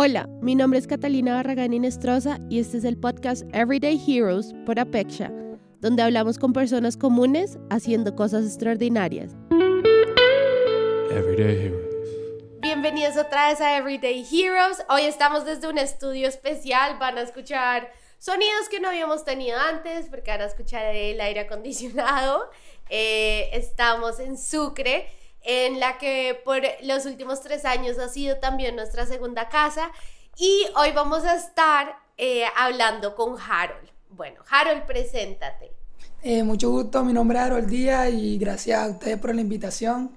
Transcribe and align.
Hola, 0.00 0.28
mi 0.40 0.54
nombre 0.54 0.78
es 0.78 0.86
Catalina 0.86 1.34
Barragán 1.34 1.72
Inestrosa 1.72 2.38
y 2.48 2.60
este 2.60 2.78
es 2.78 2.84
el 2.84 2.96
podcast 2.96 3.42
Everyday 3.52 4.00
Heroes 4.06 4.54
por 4.64 4.78
Apexia, 4.78 5.32
donde 5.80 6.04
hablamos 6.04 6.38
con 6.38 6.52
personas 6.52 6.96
comunes 6.96 7.58
haciendo 7.68 8.14
cosas 8.14 8.44
extraordinarias. 8.44 9.32
Everyday 11.10 11.66
Heroes. 11.66 11.96
Bienvenidos 12.60 13.16
otra 13.16 13.48
vez 13.48 13.60
a 13.60 13.76
Everyday 13.76 14.24
Heroes. 14.24 14.84
Hoy 14.88 15.02
estamos 15.02 15.44
desde 15.44 15.66
un 15.66 15.78
estudio 15.78 16.28
especial. 16.28 16.96
Van 17.00 17.18
a 17.18 17.22
escuchar 17.22 17.90
sonidos 18.20 18.68
que 18.70 18.78
no 18.78 18.90
habíamos 18.90 19.24
tenido 19.24 19.58
antes 19.58 20.06
porque 20.08 20.30
van 20.30 20.42
a 20.42 20.44
escuchar 20.44 20.94
el 20.94 21.20
aire 21.20 21.40
acondicionado. 21.40 22.48
Eh, 22.88 23.50
estamos 23.52 24.20
en 24.20 24.38
Sucre 24.38 25.08
en 25.42 25.80
la 25.80 25.98
que 25.98 26.40
por 26.44 26.62
los 26.82 27.06
últimos 27.06 27.40
tres 27.40 27.64
años 27.64 27.98
ha 27.98 28.08
sido 28.08 28.36
también 28.36 28.76
nuestra 28.76 29.06
segunda 29.06 29.48
casa. 29.48 29.90
Y 30.36 30.66
hoy 30.76 30.92
vamos 30.92 31.24
a 31.24 31.34
estar 31.34 31.96
eh, 32.16 32.44
hablando 32.56 33.14
con 33.14 33.36
Harold. 33.40 33.88
Bueno, 34.10 34.40
Harold, 34.48 34.86
preséntate. 34.86 35.72
Eh, 36.22 36.42
mucho 36.42 36.70
gusto, 36.70 37.04
mi 37.04 37.12
nombre 37.12 37.38
es 37.38 37.44
Harold 37.44 37.68
Díaz 37.68 38.12
y 38.12 38.38
gracias 38.38 38.80
a 38.80 38.88
ustedes 38.88 39.18
por 39.18 39.34
la 39.34 39.40
invitación. 39.40 40.10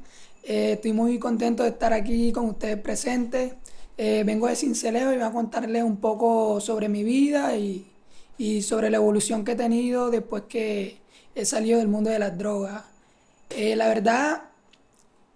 Eh, 0.44 0.73
estoy 0.73 0.94
muy 0.94 1.20
contento 1.20 1.63
de 1.63 1.69
estar 1.69 1.94
aquí 1.94 2.31
con 2.31 2.45
ustedes 2.45 2.77
presentes. 2.77 3.53
vengo 3.97 4.47
de 4.47 4.55
Cincelejo 4.55 5.11
y 5.11 5.17
voy 5.17 5.25
a 5.25 5.31
contarles 5.31 5.83
un 5.83 5.97
poco 5.97 6.59
sobre 6.59 6.89
mi 6.89 7.03
vida 7.03 7.55
y, 7.55 7.91
y, 8.38 8.63
sobre 8.63 8.89
la 8.89 8.97
evolución 8.97 9.45
que 9.45 9.52
he 9.52 9.55
tenido 9.55 10.09
después 10.09 10.44
que 10.49 10.97
he 11.35 11.45
salido 11.45 11.77
del 11.77 11.88
mundo 11.88 12.09
de 12.09 12.19
las 12.19 12.35
drogas. 12.38 12.83
la 13.49 13.88
verdad, 13.88 14.50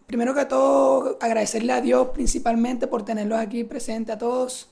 primero 0.06 0.34
que 0.34 0.46
todo, 0.46 1.18
agradecerle 1.22 1.74
a 1.74 1.82
Dios 1.82 2.10
principalmente 2.14 2.88
por 2.88 3.04
tenerlos 3.04 3.40
aquí 3.40 3.64
presentes 3.64 4.16
a 4.16 4.18
todos. 4.18 4.70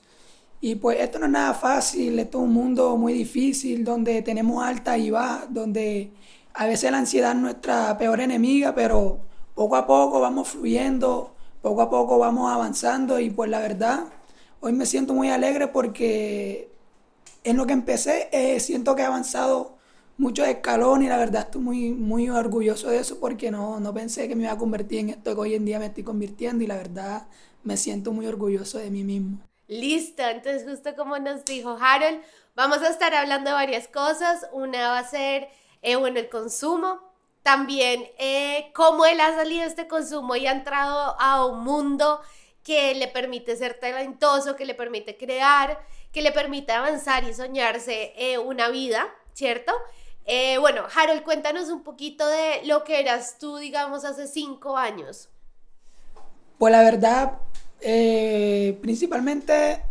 Y 0.60 0.76
pues 0.76 0.98
esto 1.00 1.18
no 1.18 1.26
es 1.26 1.32
nada 1.32 1.54
fácil, 1.54 2.18
esto 2.18 2.38
es 2.38 2.44
un 2.44 2.52
mundo 2.52 2.96
muy 2.96 3.12
difícil, 3.12 3.84
donde 3.84 4.22
tenemos 4.22 4.64
alta 4.64 4.96
y 4.96 5.10
bajas, 5.10 5.46
donde 5.50 6.12
a 6.54 6.66
veces 6.66 6.90
la 6.90 6.98
ansiedad 6.98 7.32
es 7.32 7.38
nuestra 7.38 7.98
peor 7.98 8.20
enemiga, 8.20 8.74
pero 8.74 9.18
poco 9.54 9.76
a 9.76 9.86
poco 9.86 10.20
vamos 10.20 10.48
fluyendo, 10.48 11.34
poco 11.60 11.82
a 11.82 11.90
poco 11.90 12.18
vamos 12.18 12.50
avanzando 12.52 13.20
y 13.20 13.30
pues 13.30 13.50
la 13.50 13.60
verdad, 13.60 14.04
hoy 14.60 14.72
me 14.72 14.86
siento 14.86 15.14
muy 15.14 15.30
alegre 15.30 15.68
porque 15.68 16.70
en 17.42 17.56
lo 17.56 17.66
que 17.66 17.72
empecé 17.72 18.28
eh, 18.32 18.60
siento 18.60 18.94
que 18.94 19.02
he 19.02 19.04
avanzado 19.04 19.76
muchos 20.16 20.46
escalones 20.46 21.06
y 21.06 21.08
la 21.08 21.18
verdad 21.18 21.42
estoy 21.42 21.60
muy, 21.60 21.90
muy 21.90 22.28
orgulloso 22.28 22.88
de 22.90 22.98
eso 22.98 23.18
porque 23.18 23.50
no, 23.50 23.80
no 23.80 23.92
pensé 23.92 24.28
que 24.28 24.36
me 24.36 24.44
iba 24.44 24.52
a 24.52 24.58
convertir 24.58 25.00
en 25.00 25.10
esto 25.10 25.34
que 25.34 25.40
hoy 25.40 25.54
en 25.54 25.64
día 25.64 25.78
me 25.78 25.86
estoy 25.86 26.04
convirtiendo 26.04 26.62
y 26.64 26.66
la 26.66 26.76
verdad 26.76 27.26
me 27.62 27.76
siento 27.76 28.12
muy 28.12 28.26
orgulloso 28.26 28.78
de 28.78 28.90
mí 28.90 29.02
mismo. 29.02 29.38
Listo, 29.66 30.22
entonces 30.22 30.64
justo 30.68 30.94
como 30.94 31.18
nos 31.18 31.44
dijo 31.44 31.76
Harold, 31.80 32.20
vamos 32.54 32.78
a 32.78 32.90
estar 32.90 33.14
hablando 33.14 33.50
de 33.50 33.54
varias 33.54 33.88
cosas. 33.88 34.46
Una 34.52 34.90
va 34.90 34.98
a 34.98 35.08
ser, 35.08 35.48
eh, 35.82 35.96
bueno, 35.96 36.20
el 36.20 36.28
consumo, 36.28 37.00
también 37.42 38.10
eh, 38.18 38.70
cómo 38.74 39.06
él 39.06 39.20
ha 39.20 39.34
salido 39.34 39.62
de 39.62 39.68
este 39.68 39.88
consumo 39.88 40.36
y 40.36 40.46
ha 40.46 40.52
entrado 40.52 41.16
a 41.18 41.46
un 41.46 41.64
mundo 41.64 42.20
que 42.62 42.94
le 42.94 43.08
permite 43.08 43.56
ser 43.56 43.78
talentoso, 43.78 44.56
que 44.56 44.64
le 44.64 44.74
permite 44.74 45.16
crear, 45.16 45.78
que 46.12 46.22
le 46.22 46.32
permite 46.32 46.72
avanzar 46.72 47.24
y 47.24 47.34
soñarse 47.34 48.12
eh, 48.16 48.38
una 48.38 48.68
vida, 48.68 49.06
¿cierto? 49.34 49.72
Eh, 50.26 50.56
bueno, 50.58 50.82
Harold, 50.94 51.22
cuéntanos 51.22 51.68
un 51.68 51.82
poquito 51.82 52.26
de 52.26 52.64
lo 52.64 52.84
que 52.84 52.98
eras 52.98 53.38
tú, 53.38 53.56
digamos, 53.56 54.04
hace 54.04 54.26
cinco 54.26 54.76
años. 54.76 55.28
Pues 56.58 56.72
la 56.72 56.82
verdad, 56.82 57.38
eh, 57.80 58.78
principalmente 58.80 59.82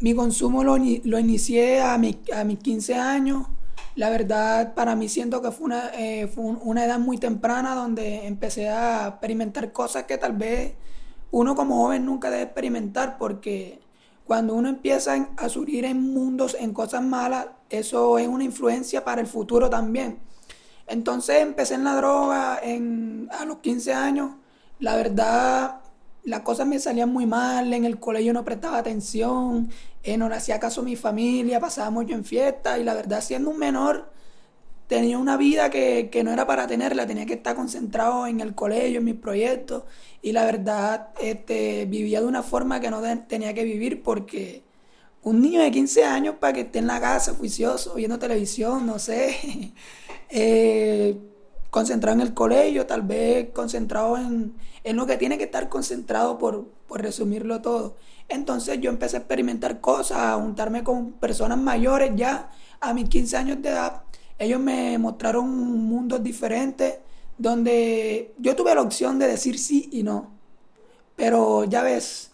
mi 0.00 0.14
consumo 0.14 0.64
lo, 0.64 0.76
inicié 0.76 1.82
a, 1.82 1.98
mi, 1.98 2.18
a 2.34 2.44
mis 2.44 2.58
15 2.58 2.94
años. 2.94 3.46
La 3.94 4.08
verdad, 4.08 4.74
para 4.74 4.96
mí 4.96 5.08
siento 5.10 5.42
que 5.42 5.50
fue 5.50 5.66
una, 5.66 5.90
eh, 5.98 6.26
fue 6.28 6.44
una 6.44 6.86
edad 6.86 6.98
muy 6.98 7.18
temprana 7.18 7.74
donde 7.74 8.26
empecé 8.26 8.70
a 8.70 9.08
experimentar 9.08 9.70
cosas 9.72 10.04
que 10.04 10.16
tal 10.16 10.32
vez 10.32 10.72
uno 11.30 11.54
como 11.54 11.76
joven 11.76 12.06
nunca 12.06 12.30
debe 12.30 12.44
experimentar 12.44 13.18
porque 13.18 13.81
cuando 14.26 14.54
uno 14.54 14.68
empieza 14.68 15.28
a 15.36 15.48
surgir 15.48 15.84
en 15.84 16.00
mundos, 16.12 16.56
en 16.58 16.72
cosas 16.72 17.02
malas, 17.02 17.48
eso 17.70 18.18
es 18.18 18.28
una 18.28 18.44
influencia 18.44 19.04
para 19.04 19.20
el 19.20 19.26
futuro 19.26 19.68
también. 19.68 20.18
Entonces 20.86 21.40
empecé 21.40 21.74
en 21.74 21.84
la 21.84 21.96
droga 21.96 22.58
en, 22.62 23.28
a 23.32 23.44
los 23.44 23.58
15 23.58 23.92
años. 23.94 24.30
La 24.78 24.96
verdad, 24.96 25.80
las 26.24 26.40
cosas 26.40 26.66
me 26.66 26.78
salían 26.78 27.12
muy 27.12 27.26
mal, 27.26 27.72
en 27.72 27.84
el 27.84 27.98
colegio 27.98 28.32
no 28.32 28.44
prestaba 28.44 28.78
atención, 28.78 29.70
eh, 30.02 30.16
no 30.16 30.28
le 30.28 30.36
hacía 30.36 30.60
caso 30.60 30.82
a 30.82 30.84
mi 30.84 30.96
familia, 30.96 31.60
pasaba 31.60 31.90
mucho 31.90 32.14
en 32.14 32.24
fiesta 32.24 32.78
y 32.78 32.84
la 32.84 32.94
verdad 32.94 33.20
siendo 33.20 33.50
un 33.50 33.58
menor 33.58 34.10
tenía 34.92 35.16
una 35.16 35.38
vida 35.38 35.70
que, 35.70 36.10
que, 36.10 36.22
no 36.22 36.32
era 36.32 36.46
para 36.46 36.66
tenerla, 36.66 37.06
tenía 37.06 37.24
que 37.24 37.32
estar 37.32 37.56
concentrado 37.56 38.26
en 38.26 38.40
el 38.40 38.54
colegio, 38.54 38.98
en 38.98 39.04
mis 39.06 39.14
proyectos 39.14 39.84
y 40.20 40.32
la 40.32 40.44
verdad 40.44 41.08
este, 41.18 41.86
vivía 41.86 42.20
de 42.20 42.26
una 42.26 42.42
forma 42.42 42.78
que 42.78 42.90
no 42.90 43.00
tenía 43.26 43.54
que 43.54 43.64
vivir 43.64 44.02
porque 44.02 44.64
un 45.22 45.40
niño 45.40 45.62
de 45.62 45.70
15 45.70 46.04
años 46.04 46.34
para 46.38 46.52
que 46.52 46.60
esté 46.60 46.80
en 46.80 46.88
la 46.88 47.00
casa 47.00 47.32
juicioso, 47.32 47.94
viendo 47.94 48.18
televisión, 48.18 48.84
no 48.86 48.98
sé, 48.98 49.72
eh, 50.28 51.16
concentrado 51.70 52.14
en 52.20 52.26
el 52.26 52.34
colegio, 52.34 52.84
tal 52.84 53.00
vez 53.00 53.48
concentrado 53.54 54.18
en, 54.18 54.52
en, 54.84 54.96
lo 54.96 55.06
que 55.06 55.16
tiene 55.16 55.38
que 55.38 55.44
estar 55.44 55.70
concentrado 55.70 56.36
por, 56.36 56.66
por 56.86 57.00
resumirlo 57.00 57.62
todo. 57.62 57.96
Entonces 58.28 58.78
yo 58.78 58.90
empecé 58.90 59.16
a 59.16 59.20
experimentar 59.20 59.80
cosas, 59.80 60.18
a 60.18 60.34
juntarme 60.34 60.84
con 60.84 61.12
personas 61.12 61.56
mayores 61.56 62.12
ya 62.14 62.50
a 62.80 62.92
mis 62.92 63.08
15 63.08 63.36
años 63.38 63.62
de 63.62 63.70
edad. 63.70 64.02
Ellos 64.38 64.60
me 64.60 64.98
mostraron 64.98 65.48
mundos 65.48 66.22
diferentes 66.22 66.98
donde 67.38 68.34
yo 68.38 68.56
tuve 68.56 68.74
la 68.74 68.82
opción 68.82 69.18
de 69.18 69.26
decir 69.26 69.58
sí 69.58 69.88
y 69.92 70.02
no. 70.02 70.30
Pero 71.16 71.64
ya 71.64 71.82
ves, 71.82 72.30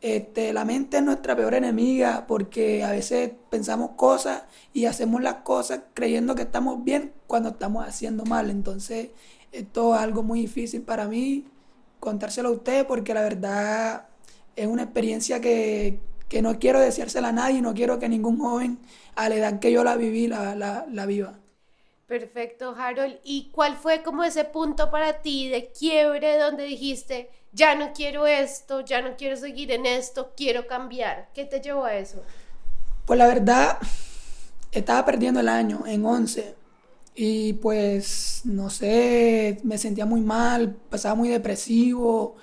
este, 0.00 0.52
la 0.52 0.64
mente 0.64 0.98
es 0.98 1.02
nuestra 1.02 1.36
peor 1.36 1.54
enemiga 1.54 2.26
porque 2.26 2.84
a 2.84 2.90
veces 2.90 3.32
pensamos 3.50 3.92
cosas 3.96 4.42
y 4.72 4.86
hacemos 4.86 5.22
las 5.22 5.36
cosas 5.36 5.80
creyendo 5.94 6.34
que 6.34 6.42
estamos 6.42 6.84
bien 6.84 7.12
cuando 7.26 7.50
estamos 7.50 7.86
haciendo 7.86 8.24
mal. 8.24 8.50
Entonces, 8.50 9.10
esto 9.52 9.94
es 9.94 10.00
algo 10.00 10.22
muy 10.22 10.40
difícil 10.42 10.82
para 10.82 11.06
mí 11.06 11.46
contárselo 12.00 12.50
a 12.50 12.52
usted 12.52 12.86
porque 12.86 13.14
la 13.14 13.22
verdad 13.22 14.08
es 14.56 14.66
una 14.66 14.82
experiencia 14.82 15.40
que, 15.40 15.98
no 16.42 16.58
quiero 16.58 16.80
deseársela 16.80 17.28
a 17.28 17.32
nadie, 17.32 17.62
no 17.62 17.74
quiero 17.74 17.98
que 17.98 18.08
ningún 18.08 18.38
joven 18.38 18.78
a 19.14 19.28
la 19.28 19.36
edad 19.36 19.60
que 19.60 19.72
yo 19.72 19.84
la 19.84 19.96
viví 19.96 20.26
la, 20.26 20.54
la, 20.54 20.86
la 20.90 21.06
viva. 21.06 21.38
Perfecto, 22.06 22.74
Harold. 22.76 23.18
¿Y 23.24 23.50
cuál 23.50 23.76
fue 23.76 24.02
como 24.02 24.24
ese 24.24 24.44
punto 24.44 24.90
para 24.90 25.22
ti 25.22 25.48
de 25.48 25.70
quiebre 25.72 26.38
donde 26.38 26.64
dijiste, 26.64 27.30
ya 27.52 27.74
no 27.74 27.92
quiero 27.92 28.26
esto, 28.26 28.80
ya 28.80 29.00
no 29.00 29.16
quiero 29.16 29.36
seguir 29.36 29.72
en 29.72 29.86
esto, 29.86 30.32
quiero 30.36 30.66
cambiar? 30.66 31.28
¿Qué 31.32 31.44
te 31.44 31.60
llevó 31.60 31.84
a 31.84 31.94
eso? 31.96 32.22
Pues 33.06 33.18
la 33.18 33.26
verdad, 33.26 33.78
estaba 34.72 35.04
perdiendo 35.04 35.40
el 35.40 35.48
año 35.48 35.84
en 35.86 36.04
11 36.04 36.54
y 37.14 37.54
pues, 37.54 38.42
no 38.44 38.70
sé, 38.70 39.58
me 39.62 39.78
sentía 39.78 40.04
muy 40.04 40.20
mal, 40.20 40.76
pasaba 40.90 41.14
muy 41.14 41.28
depresivo, 41.28 42.36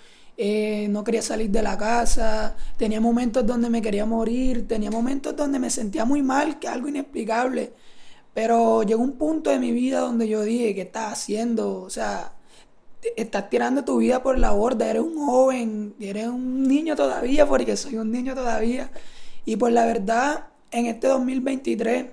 eh, 0.44 0.88
no 0.90 1.04
quería 1.04 1.22
salir 1.22 1.52
de 1.52 1.62
la 1.62 1.78
casa, 1.78 2.56
tenía 2.76 3.00
momentos 3.00 3.46
donde 3.46 3.70
me 3.70 3.80
quería 3.80 4.08
morir, 4.08 4.68
tenía 4.68 4.90
momentos 4.90 5.36
donde 5.36 5.60
me 5.60 5.70
sentía 5.70 6.04
muy 6.04 6.24
mal, 6.24 6.58
que 6.58 6.68
algo 6.68 6.88
inexplicable. 6.88 7.74
Pero 8.34 8.82
llegó 8.82 9.04
un 9.04 9.14
punto 9.20 9.52
de 9.52 9.60
mi 9.60 9.72
vida 9.72 10.00
donde 10.00 10.28
yo 10.28 10.42
dije, 10.42 10.74
¿qué 10.74 10.82
estás 10.82 11.14
haciendo? 11.14 11.84
O 11.84 11.92
sea, 11.92 12.34
estás 13.16 13.52
tirando 13.52 13.86
tu 13.86 13.98
vida 13.98 14.24
por 14.24 14.40
la 14.40 14.50
borda, 14.52 14.90
eres 14.90 15.04
un 15.04 15.16
joven, 15.24 15.94
eres 16.00 16.28
un 16.28 16.64
niño 16.68 16.96
todavía, 16.96 17.46
porque 17.48 17.78
soy 17.78 17.98
un 17.98 18.12
niño 18.12 18.34
todavía. 18.34 18.90
Y 19.46 19.58
pues 19.58 19.72
la 19.74 19.86
verdad, 19.86 20.48
en 20.72 20.88
este 20.88 21.08
2023 21.08 22.08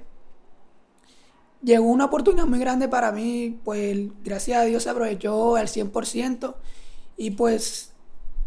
llegó 1.63 1.87
una 1.87 2.05
oportunidad 2.05 2.47
muy 2.47 2.59
grande 2.59 2.89
para 2.89 3.11
mí, 3.11 3.59
pues 3.65 3.97
gracias 4.23 4.59
a 4.59 4.65
Dios 4.65 4.83
se 4.83 4.91
aprovechó 4.91 5.57
al 5.57 5.69
100%. 5.69 6.57
Y 7.17 7.31
pues 7.31 7.95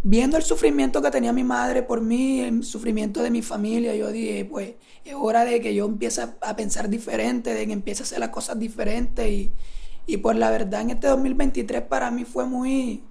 viendo 0.04 0.38
el 0.38 0.44
sufrimiento 0.44 1.02
que 1.02 1.12
tenía 1.12 1.34
mi 1.34 1.44
madre 1.44 1.84
por 1.84 2.02
mí, 2.02 2.42
el 2.42 2.64
sufrimiento 2.64 3.22
de 3.22 3.30
mi 3.30 3.42
familia, 3.42 3.96
yo 3.96 4.12
dije, 4.12 4.46
pues 4.46 4.74
es 5.06 5.14
hora 5.16 5.46
de 5.46 5.62
que 5.62 5.74
yo 5.74 5.86
empiece 5.86 6.22
a 6.22 6.56
pensar 6.56 6.90
diferente, 6.90 7.54
de 7.54 7.68
que 7.68 7.74
empiece 7.74 8.04
a 8.04 8.06
hacer 8.06 8.20
las 8.20 8.30
cosas 8.30 8.60
diferentes. 8.60 9.28
Y, 9.30 9.52
y 10.08 10.18
pues 10.18 10.38
la 10.38 10.52
verdad 10.52 10.82
en 10.82 10.92
este 10.92 11.08
2023 11.08 11.84
para 11.84 12.12
mí 12.12 12.26
fue 12.26 12.46
muy, 12.46 13.04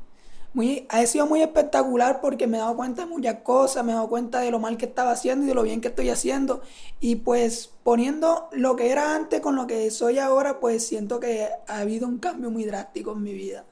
muy, 0.53 0.87
ha 0.89 1.05
sido 1.07 1.27
muy 1.27 1.43
espectacular 1.43 2.21
porque 2.21 2.47
me 2.47 2.57
he 2.59 2.61
dado 2.61 2.77
cuenta 2.77 3.03
de 3.03 3.09
muchas 3.09 3.37
cosas, 3.43 3.85
me 3.85 3.93
he 3.93 3.95
dado 3.95 4.09
cuenta 4.09 4.41
de 4.41 4.51
lo 4.51 4.59
mal 4.59 4.77
que 4.77 4.87
estaba 4.87 5.13
haciendo 5.13 5.45
y 5.45 5.49
de 5.49 5.55
lo 5.55 5.63
bien 5.63 5.81
que 5.81 5.89
estoy 5.89 6.11
haciendo. 6.11 6.63
Y 7.01 7.17
pues 7.17 7.71
poniendo 7.85 8.49
lo 8.53 8.77
que 8.77 8.91
era 8.91 9.15
antes 9.15 9.41
con 9.41 9.57
lo 9.57 9.67
que 9.67 9.91
soy 9.91 10.19
ahora, 10.19 10.61
pues 10.61 10.87
siento 10.87 11.21
que 11.21 11.49
ha 11.69 11.79
habido 11.79 12.09
un 12.09 12.19
cambio 12.19 12.51
muy 12.51 12.65
drástico 12.65 13.13
en 13.13 13.23
mi 13.23 13.33
vida. 13.33 13.65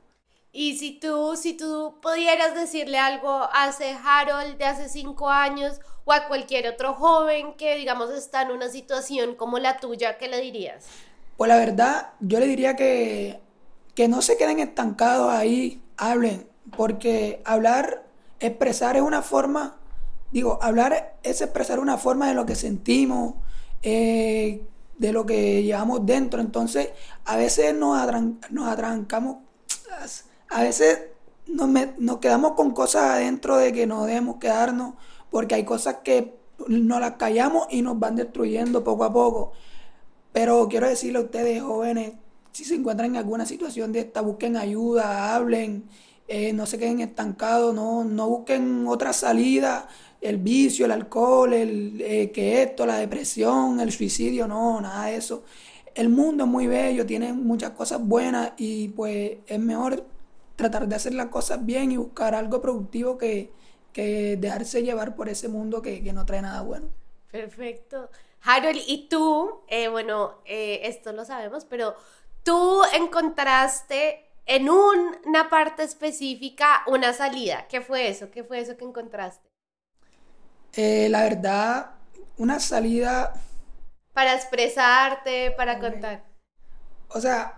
Y 0.53 0.79
si 0.79 0.99
tú, 0.99 1.37
si 1.37 1.55
tú 1.55 1.97
pudieras 2.01 2.55
decirle 2.55 2.99
algo 2.99 3.49
a 3.53 3.69
ese 3.69 3.97
Harold 4.03 4.57
de 4.57 4.65
hace 4.65 4.89
cinco 4.89 5.29
años 5.29 5.81
o 6.05 6.13
a 6.13 6.27
cualquier 6.27 6.67
otro 6.69 6.95
joven 6.95 7.55
que, 7.55 7.77
digamos, 7.77 8.11
está 8.11 8.43
en 8.43 8.51
una 8.51 8.69
situación 8.69 9.35
como 9.35 9.59
la 9.59 9.79
tuya, 9.79 10.17
¿qué 10.17 10.29
le 10.29 10.41
dirías? 10.41 10.87
Pues 11.37 11.49
la 11.49 11.57
verdad, 11.57 12.13
yo 12.21 12.41
le 12.41 12.47
diría 12.47 12.77
que, 12.77 13.41
que 13.95 14.09
no 14.09 14.23
se 14.23 14.37
queden 14.37 14.59
estancados 14.59 15.31
ahí, 15.33 15.83
hablen, 15.97 16.49
porque 16.77 17.43
hablar, 17.45 18.05
expresar 18.41 18.97
es 18.97 19.03
una 19.03 19.23
forma, 19.23 19.77
digo, 20.33 20.59
hablar 20.63 21.17
es 21.23 21.41
expresar 21.41 21.79
una 21.79 21.99
forma 21.99 22.29
de 22.29 22.35
lo 22.35 22.47
que 22.47 22.55
sentimos, 22.55 23.35
eh, 23.83 24.63
de 24.97 25.13
lo 25.13 25.27
que 25.27 25.63
llevamos 25.63 26.05
dentro. 26.05 26.41
Entonces, 26.41 26.91
a 27.25 27.37
veces 27.37 27.75
nos, 27.75 27.99
nos 28.51 28.69
atrancamos, 28.69 29.39
a 30.51 30.63
veces 30.63 31.01
nos, 31.47 32.19
quedamos 32.19 32.53
con 32.53 32.73
cosas 32.73 33.03
adentro 33.11 33.57
de 33.57 33.73
que 33.73 33.87
no 33.87 34.05
debemos 34.05 34.37
quedarnos, 34.37 34.95
porque 35.31 35.55
hay 35.55 35.65
cosas 35.65 35.97
que 36.05 36.35
nos 36.67 37.01
las 37.01 37.13
callamos 37.13 37.67
y 37.71 37.83
nos 37.83 37.99
van 37.99 38.17
destruyendo 38.17 38.85
poco 38.85 39.05
a 39.05 39.13
poco. 39.13 39.53
Pero 40.33 40.69
quiero 40.69 40.89
decirle 40.89 41.19
a 41.19 41.23
ustedes, 41.23 41.63
jóvenes, 41.63 42.15
si 42.53 42.65
se 42.65 42.75
encuentran 42.75 43.11
en 43.11 43.17
alguna 43.17 43.47
situación 43.47 43.93
de 43.93 44.01
esta, 44.01 44.21
busquen 44.21 44.57
ayuda, 44.57 45.35
hablen, 45.35 45.85
eh, 46.27 46.53
no 46.53 46.67
se 46.67 46.79
queden 46.79 47.01
estancados, 47.01 47.75
no, 47.75 48.05
no 48.05 48.29
busquen 48.29 48.87
otra 48.87 49.13
salida 49.13 49.89
el 50.21 50.39
vicio, 50.39 50.85
el 50.87 50.93
alcohol, 50.93 51.53
el 51.53 52.01
eh, 52.01 52.31
que 52.33 52.63
esto, 52.63 52.87
la 52.87 52.99
depresión, 52.99 53.81
el 53.81 53.93
suicidio, 53.93 54.49
no, 54.49 54.81
nada 54.81 55.07
de 55.07 55.17
eso. 55.17 55.45
El 55.95 56.09
mundo 56.09 56.45
es 56.45 56.51
muy 56.51 56.67
bello, 56.67 57.07
tiene 57.07 57.33
muchas 57.33 57.71
cosas 57.71 58.05
buenas 58.05 58.53
y 58.57 58.89
pues 58.89 59.39
es 59.47 59.59
mejor 59.61 60.05
tratar 60.59 60.89
de 60.89 60.97
hacer 60.97 61.15
las 61.15 61.29
cosas 61.29 61.65
bien 61.65 61.93
y 61.93 61.97
buscar 61.97 62.35
algo 62.35 62.61
productivo 62.61 63.17
que, 63.17 63.53
que 63.93 64.37
dejarse 64.37 64.83
llevar 64.83 65.15
por 65.15 65.29
ese 65.29 65.47
mundo 65.47 65.81
que, 65.81 66.03
que, 66.03 66.13
no 66.13 66.27
trae 66.27 66.43
nada 66.43 66.63
bueno. 66.63 66.89
Perfecto. 67.31 68.11
Harold, 68.43 68.81
y 68.89 69.09
tú, 69.09 69.63
eh, 69.69 69.87
bueno, 69.87 70.43
eh, 70.45 70.81
esto 70.83 71.13
lo 71.13 71.25
sabemos, 71.25 71.65
pero 71.65 71.95
tú 72.43 72.83
encontraste 72.93 74.27
en 74.47 74.69
una 74.69 75.49
parte 75.49 75.85
específica 75.85 76.83
una 76.89 77.13
salida. 77.13 77.69
¿Qué 77.69 77.81
fue 77.81 78.09
eso? 78.09 78.29
¿Qué 78.33 78.43
fue 78.43 78.59
eso 78.59 78.77
que 78.77 78.85
encontraste? 78.85 79.49
Eh, 80.73 81.09
la 81.09 81.23
verdad, 81.23 81.91
una 82.37 82.59
salida... 82.59 83.33
Para 84.13 84.35
expresarte, 84.35 85.53
para 85.53 85.79
contar. 85.79 86.25
O 87.11 87.21
sea, 87.21 87.58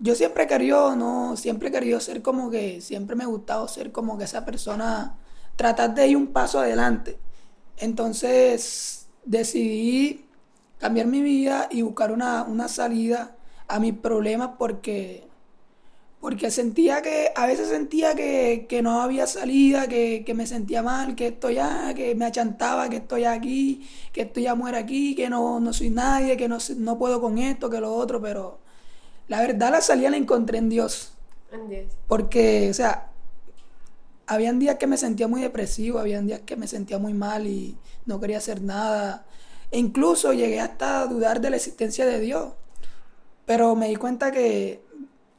yo 0.00 0.14
siempre 0.14 0.44
he 0.44 0.46
querido, 0.46 0.96
no, 0.96 1.36
siempre 1.36 1.68
he 1.68 1.72
querido 1.72 2.00
ser 2.00 2.22
como 2.22 2.50
que, 2.50 2.80
siempre 2.80 3.16
me 3.16 3.24
ha 3.24 3.26
gustado 3.26 3.68
ser 3.68 3.92
como 3.92 4.18
que 4.18 4.24
esa 4.24 4.44
persona, 4.44 5.18
tratar 5.56 5.94
de 5.94 6.08
ir 6.08 6.16
un 6.16 6.28
paso 6.28 6.60
adelante. 6.60 7.18
Entonces 7.78 9.08
decidí 9.24 10.26
cambiar 10.78 11.06
mi 11.06 11.22
vida 11.22 11.68
y 11.70 11.82
buscar 11.82 12.12
una, 12.12 12.44
una 12.44 12.68
salida 12.68 13.36
a 13.68 13.80
mis 13.80 13.94
problemas 13.94 14.50
porque 14.58 15.28
porque 16.20 16.50
sentía 16.50 17.00
que, 17.00 17.30
a 17.36 17.46
veces 17.46 17.68
sentía 17.68 18.14
que, 18.14 18.80
no 18.82 19.02
había 19.02 19.26
salida, 19.26 19.86
que, 19.88 20.24
me 20.34 20.46
sentía 20.46 20.82
mal, 20.82 21.14
que 21.14 21.28
estoy 21.28 21.54
ya, 21.54 21.94
que 21.94 22.14
me 22.14 22.24
achantaba, 22.24 22.88
que 22.88 22.96
estoy 22.96 23.24
aquí, 23.24 23.88
que 24.12 24.22
estoy 24.22 24.44
ya 24.44 24.54
muera 24.54 24.78
aquí, 24.78 25.14
que 25.14 25.28
no, 25.30 25.60
no 25.60 25.72
soy 25.72 25.90
nadie, 25.90 26.36
que 26.36 26.48
no, 26.48 26.58
no 26.76 26.98
puedo 26.98 27.20
con 27.20 27.38
esto, 27.38 27.70
que 27.70 27.80
lo 27.80 27.94
otro, 27.94 28.20
pero 28.20 28.58
la 29.28 29.40
verdad 29.40 29.70
la 29.70 29.80
salida 29.80 30.10
la 30.10 30.16
encontré 30.16 30.58
en 30.58 30.68
Dios. 30.68 31.12
En 31.52 31.68
Dios. 31.68 31.86
Porque, 32.06 32.68
o 32.70 32.74
sea, 32.74 33.10
habían 34.26 34.58
días 34.58 34.76
que 34.76 34.86
me 34.86 34.96
sentía 34.96 35.28
muy 35.28 35.40
depresivo, 35.40 35.98
habían 35.98 36.26
días 36.26 36.40
que 36.40 36.56
me 36.56 36.66
sentía 36.66 36.98
muy 36.98 37.14
mal 37.14 37.46
y 37.46 37.76
no 38.06 38.20
quería 38.20 38.38
hacer 38.38 38.62
nada. 38.62 39.26
E 39.70 39.78
incluso 39.78 40.32
llegué 40.32 40.60
hasta 40.60 41.02
a 41.02 41.06
dudar 41.06 41.40
de 41.40 41.50
la 41.50 41.56
existencia 41.56 42.06
de 42.06 42.20
Dios. 42.20 42.52
Pero 43.44 43.74
me 43.76 43.88
di 43.88 43.96
cuenta 43.96 44.30
que 44.30 44.82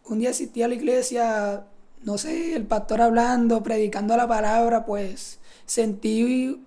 un 0.06 0.20
día 0.20 0.32
asistí 0.32 0.64
a 0.64 0.68
la 0.68 0.76
iglesia, 0.76 1.66
no 2.04 2.18
sé, 2.18 2.56
el 2.56 2.66
pastor 2.66 3.02
hablando, 3.02 3.62
predicando 3.62 4.16
la 4.18 4.28
palabra, 4.28 4.86
pues 4.86 5.40
sentí 5.66 6.66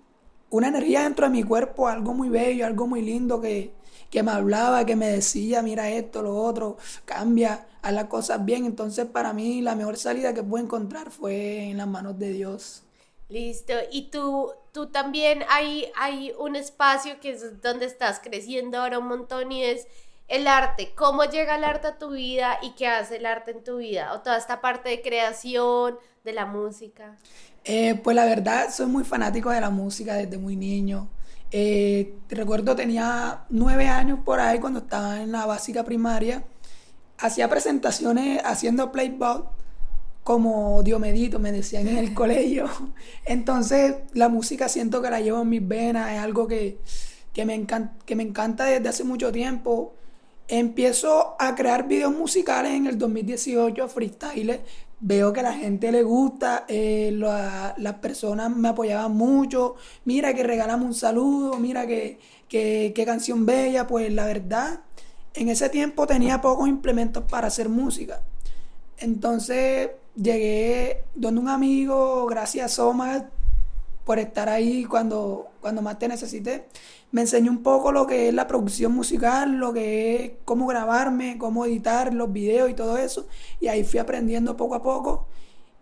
una 0.50 0.69
energía 0.69 1.02
dentro 1.02 1.26
de 1.26 1.32
mi 1.32 1.42
cuerpo, 1.42 1.88
algo 1.88 2.14
muy 2.14 2.28
bello, 2.28 2.66
algo 2.66 2.86
muy 2.86 3.02
lindo 3.02 3.40
que, 3.40 3.72
que 4.12 4.22
me 4.22 4.30
hablaba, 4.30 4.84
que 4.84 4.94
me 4.94 5.08
decía, 5.08 5.62
mira 5.62 5.88
esto, 5.88 6.20
lo 6.20 6.36
otro, 6.36 6.76
cambia, 7.06 7.66
haz 7.80 7.92
las 7.94 8.04
cosas 8.04 8.44
bien. 8.44 8.66
Entonces 8.66 9.06
para 9.06 9.32
mí 9.32 9.62
la 9.62 9.74
mejor 9.74 9.96
salida 9.96 10.34
que 10.34 10.42
pude 10.42 10.60
encontrar 10.60 11.10
fue 11.10 11.70
en 11.70 11.78
las 11.78 11.88
manos 11.88 12.18
de 12.18 12.30
Dios. 12.30 12.82
Listo. 13.30 13.72
Y 13.90 14.10
tú, 14.10 14.52
tú 14.70 14.88
también 14.88 15.44
hay, 15.48 15.86
hay 15.96 16.34
un 16.38 16.56
espacio 16.56 17.18
que 17.20 17.30
es 17.30 17.62
donde 17.62 17.86
estás 17.86 18.20
creciendo 18.22 18.82
ahora 18.82 18.98
un 18.98 19.08
montón 19.08 19.50
y 19.50 19.64
es 19.64 19.86
el 20.28 20.46
arte, 20.46 20.92
cómo 20.94 21.24
llega 21.24 21.56
el 21.56 21.64
arte 21.64 21.88
a 21.88 21.98
tu 21.98 22.10
vida 22.10 22.58
y 22.60 22.72
qué 22.72 22.88
hace 22.88 23.16
el 23.16 23.24
arte 23.26 23.52
en 23.52 23.64
tu 23.64 23.78
vida, 23.78 24.12
o 24.12 24.20
toda 24.20 24.36
esta 24.36 24.60
parte 24.60 24.90
de 24.90 25.02
creación, 25.02 25.98
de 26.24 26.32
la 26.32 26.46
música. 26.46 27.16
Eh, 27.64 27.94
pues 28.02 28.14
la 28.14 28.24
verdad, 28.24 28.70
soy 28.70 28.86
muy 28.86 29.04
fanático 29.04 29.50
de 29.50 29.60
la 29.60 29.70
música 29.70 30.14
desde 30.14 30.38
muy 30.38 30.56
niño. 30.56 31.08
Eh, 31.52 32.14
recuerdo 32.31 32.75
tenía 32.75 33.44
nueve 33.50 33.87
años 33.87 34.20
por 34.25 34.40
ahí 34.40 34.58
cuando 34.58 34.81
estaba 34.81 35.22
en 35.22 35.32
la 35.32 35.46
básica 35.46 35.84
primaria. 35.84 36.44
Hacía 37.19 37.49
presentaciones 37.49 38.40
haciendo 38.44 38.90
playback 38.90 39.44
como 40.25 40.82
Diomedito, 40.82 41.38
me 41.38 41.52
decían 41.52 41.88
en 41.88 41.99
el 41.99 42.14
colegio. 42.22 42.69
Entonces 43.25 43.96
la 44.14 44.28
música 44.28 44.69
siento 44.69 45.02
que 45.02 45.10
la 45.10 45.20
llevo 45.20 45.43
en 45.43 45.49
mis 45.49 45.66
venas, 45.66 46.12
es 46.12 46.19
algo 46.19 46.49
que, 46.49 46.78
que, 47.32 47.44
me, 47.44 47.55
encanta, 47.55 47.94
que 48.06 48.16
me 48.16 48.22
encanta 48.22 48.64
desde 48.64 48.88
hace 48.88 49.05
mucho 49.05 49.31
tiempo. 49.31 49.94
Empiezo 50.48 51.37
a 51.38 51.55
crear 51.55 51.87
videos 51.87 52.12
musicales 52.12 52.72
en 52.72 52.87
el 52.87 52.98
2018, 52.98 53.88
freestyle. 53.88 54.60
Veo 55.04 55.32
que 55.32 55.40
a 55.40 55.43
la 55.43 55.52
gente 55.52 55.90
le 55.90 56.04
gusta, 56.04 56.64
eh, 56.69 57.10
las 57.12 57.94
personas 57.94 58.54
me 58.54 58.69
apoyaban 58.69 59.12
mucho. 59.12 59.75
Mira 60.04 60.32
que 60.32 60.44
regalamos 60.44 60.87
un 60.87 60.94
saludo, 60.94 61.58
mira 61.58 61.88
que, 61.88 62.20
que, 62.49 63.02
canción 63.04 63.44
bella. 63.44 63.88
Pues 63.88 64.12
la 64.12 64.26
verdad, 64.26 64.81
en 65.34 65.49
ese 65.49 65.69
tiempo 65.70 66.06
tenía 66.06 66.40
pocos 66.40 66.69
implementos 66.69 67.25
para 67.25 67.49
hacer 67.49 67.69
música. 67.69 68.22
Entonces 68.99 69.90
llegué 70.14 71.05
donde 71.16 71.40
un 71.40 71.48
amigo, 71.48 72.26
gracias 72.26 72.78
Omar 72.78 73.41
por 74.04 74.19
estar 74.19 74.49
ahí 74.49 74.84
cuando, 74.84 75.49
cuando 75.60 75.82
más 75.82 75.99
te 75.99 76.08
necesité 76.08 76.66
me 77.12 77.20
enseñó 77.20 77.50
un 77.50 77.62
poco 77.62 77.93
lo 77.93 78.06
que 78.06 78.29
es 78.29 78.34
la 78.34 78.48
producción 78.48 78.93
musical, 78.93 79.53
lo 79.53 79.72
que 79.72 80.17
es 80.17 80.32
cómo 80.46 80.67
grabarme, 80.67 81.36
cómo 81.38 81.67
editar 81.67 82.12
los 82.12 82.32
videos 82.32 82.70
y 82.70 82.74
todo 82.74 82.96
eso. 82.96 83.26
Y 83.60 83.69
ahí 83.69 83.84
fui 83.84 84.00
aprendiendo 84.00 84.56
poco 84.56 84.74
a 84.74 84.82
poco. 84.82 85.26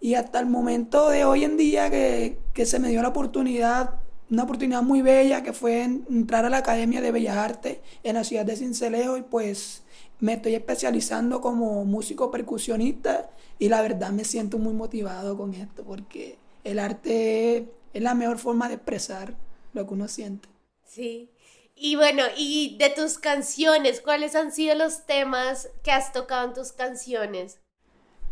Y 0.00 0.14
hasta 0.14 0.40
el 0.40 0.47
momento 0.47 1.09
de 1.09 1.25
hoy 1.25 1.44
en 1.44 1.56
día 1.56 1.88
que, 1.88 2.37
se 2.64 2.78
me 2.80 2.88
dio 2.88 3.00
la 3.00 3.09
oportunidad, 3.09 3.94
una 4.28 4.42
oportunidad 4.42 4.83
muy 4.83 5.02
bella, 5.02 5.42
que 5.42 5.52
fue 5.52 5.83
entrar 5.83 6.44
a 6.44 6.50
la 6.50 6.59
Academia 6.59 7.00
de 7.00 7.12
Bellas 7.12 7.37
Artes 7.37 7.78
en 8.02 8.14
la 8.14 8.25
ciudad 8.25 8.44
de 8.44 8.56
Cincelejo 8.56 9.16
y 9.16 9.23
pues 9.23 9.83
me 10.18 10.35
estoy 10.35 10.54
especializando 10.54 11.40
como 11.40 11.85
músico 11.85 12.30
percusionista 12.30 13.30
y 13.59 13.68
la 13.68 13.83
verdad 13.83 14.11
me 14.11 14.25
siento 14.25 14.59
muy 14.59 14.75
motivado 14.75 15.37
con 15.37 15.54
esto 15.54 15.85
porque 15.85 16.38
el 16.64 16.78
arte 16.78 17.68
es 17.92 18.02
la 18.02 18.14
mejor 18.14 18.38
forma 18.38 18.68
de 18.68 18.75
expresar 18.75 19.35
lo 19.73 19.87
que 19.87 19.94
uno 19.94 20.09
siente. 20.09 20.49
Sí. 20.85 21.30
Y 21.75 21.97
bueno, 21.97 22.25
y 22.37 22.76
de 22.78 22.90
tus 22.90 23.18
canciones, 23.18 24.00
¿cuáles 24.00 24.35
han 24.35 24.52
sido 24.52 24.75
los 24.75 25.06
temas 25.06 25.68
que 25.82 25.92
has 25.92 26.12
tocado 26.12 26.49
en 26.49 26.54
tus 26.54 26.73
canciones? 26.73 27.59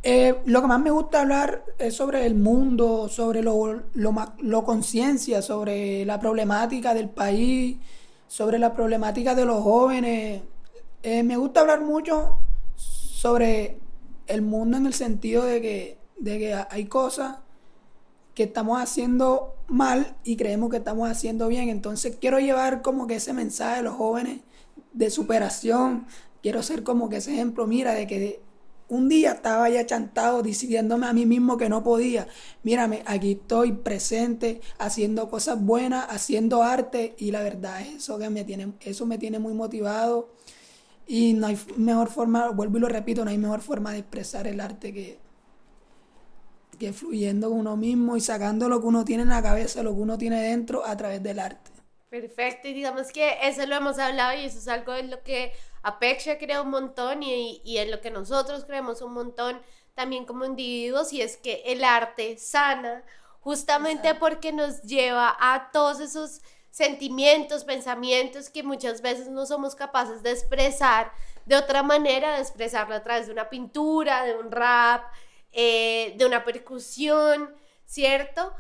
Eh, 0.03 0.37
lo 0.45 0.61
que 0.61 0.67
más 0.69 0.81
me 0.81 0.91
gusta 0.91 1.23
hablar 1.23 1.65
es 1.79 1.97
sobre 1.97 2.25
el 2.27 2.35
mundo, 2.35 3.09
sobre 3.09 3.43
lo, 3.43 3.83
lo, 3.95 4.65
conciencia, 4.65 5.43
sobre 5.43 6.05
la 6.05 6.21
problemática 6.21 6.95
del 6.95 7.09
país, 7.09 7.79
sobre 8.29 8.59
la 8.59 8.75
problemática 8.75 9.35
de 9.35 9.45
los 9.45 9.62
jóvenes. 9.62 10.43
Eh, 11.03 11.23
me 11.23 11.37
gusta 11.37 11.61
hablar 11.61 11.81
mucho 11.81 12.38
sobre 12.77 13.79
el 14.27 14.43
mundo 14.43 14.77
en 14.77 14.87
el 14.87 14.95
sentido 14.95 15.45
de 15.45 15.61
que, 15.61 15.99
de 16.19 16.38
que 16.38 16.55
hay 16.55 16.85
cosas 16.85 17.38
que 18.38 18.45
estamos 18.45 18.80
haciendo 18.80 19.57
mal 19.66 20.14
y 20.23 20.37
creemos 20.37 20.71
que 20.71 20.76
estamos 20.76 21.11
haciendo 21.11 21.49
bien. 21.49 21.71
Entonces 21.71 22.16
quiero 22.21 22.38
llevar 22.38 22.83
como 22.83 23.09
que 23.09 23.16
ese 23.16 23.33
mensaje 23.33 23.80
a 23.80 23.83
los 23.83 23.97
jóvenes 23.97 24.42
de 24.92 25.11
superación. 25.11 26.07
Quiero 26.40 26.62
ser 26.62 26.85
como 26.85 27.09
que 27.09 27.16
ese 27.16 27.33
ejemplo, 27.33 27.66
mira, 27.66 27.95
de 27.95 28.07
que 28.07 28.40
un 28.87 29.09
día 29.09 29.33
estaba 29.33 29.68
ya 29.71 29.85
chantado 29.85 30.45
diciéndome 30.45 31.09
a 31.09 31.12
mí 31.12 31.26
mismo 31.26 31.57
que 31.57 31.68
no 31.68 31.83
podía. 31.83 32.28
Mírame, 32.62 33.02
aquí 33.07 33.33
estoy 33.33 33.73
presente, 33.73 34.61
haciendo 34.78 35.28
cosas 35.30 35.61
buenas, 35.61 36.07
haciendo 36.09 36.62
arte 36.62 37.16
y 37.18 37.33
la 37.33 37.42
verdad 37.42 37.80
eso 37.80 38.21
que 38.21 38.30
me 38.30 38.45
tiene, 38.45 38.73
eso 38.83 39.04
me 39.04 39.18
tiene 39.18 39.40
muy 39.40 39.52
motivado 39.52 40.28
y 41.09 41.33
no 41.33 41.49
hay 41.49 41.59
mejor 41.76 42.09
forma, 42.09 42.50
vuelvo 42.50 42.76
y 42.76 42.80
lo 42.83 42.88
repito, 42.88 43.25
no 43.25 43.33
hay 43.33 43.38
mejor 43.38 43.62
forma 43.62 43.90
de 43.90 43.99
expresar 43.99 44.47
el 44.47 44.61
arte 44.61 44.95
que, 44.95 45.18
que 46.79 46.93
fluyendo 46.93 47.49
con 47.51 47.59
uno 47.59 47.77
mismo 47.77 48.17
y 48.17 48.21
sacando 48.21 48.69
lo 48.69 48.81
que 48.81 48.87
uno 48.87 49.05
tiene 49.05 49.25
en 49.25 49.31
la 49.31 49.43
cabeza, 49.43 49.83
lo 49.83 49.95
que 49.95 50.01
uno 50.01 50.19
tiene 50.19 50.43
dentro 50.43 50.85
a 50.85 50.97
través 50.97 51.23
del 51.23 51.39
arte. 51.39 51.71
Perfecto, 52.11 52.69
y 52.69 52.73
digamos 52.73 53.13
que 53.13 53.37
eso 53.43 53.67
lo 53.67 53.77
hemos 53.77 53.99
hablado 53.99 54.39
y 54.39 54.45
eso 54.45 54.59
es 54.59 54.69
algo 54.69 54.95
en 54.95 55.11
lo 55.11 55.23
que 55.23 55.53
Apexia 55.83 56.39
crea 56.39 56.63
un 56.63 56.71
montón 56.71 57.23
y, 57.23 57.61
y 57.65 57.79
en 57.79 57.91
lo 57.91 58.01
que 58.01 58.11
nosotros 58.11 58.65
creemos 58.65 59.03
un 59.03 59.13
montón 59.13 59.61
también 59.95 60.25
como 60.25 60.45
individuos 60.45 61.13
y 61.13 61.21
es 61.21 61.37
que 61.37 61.63
el 61.67 61.85
arte 61.85 62.39
sana 62.39 63.03
justamente 63.41 64.15
porque 64.15 64.53
nos 64.53 64.83
lleva 64.83 65.37
a 65.39 65.71
todos 65.73 66.01
esos 66.01 66.41
sentimientos, 66.71 67.65
pensamientos 67.65 68.51
que 68.51 68.63
muchas 68.63 69.03
veces 69.03 69.29
no 69.29 69.47
somos 69.47 69.75
capaces 69.75 70.23
de 70.23 70.31
expresar 70.31 71.13
de 71.47 71.57
otra 71.57 71.83
manera, 71.83 72.35
de 72.35 72.43
expresarlo 72.43 72.95
a 72.95 73.03
través 73.03 73.27
de 73.27 73.33
una 73.33 73.49
pintura, 73.49 74.25
de 74.25 74.37
un 74.37 74.51
rap, 74.51 75.03
eh, 75.52 76.14
de 76.17 76.26
una 76.26 76.45
percusión, 76.45 77.55
¿cierto? 77.87 78.52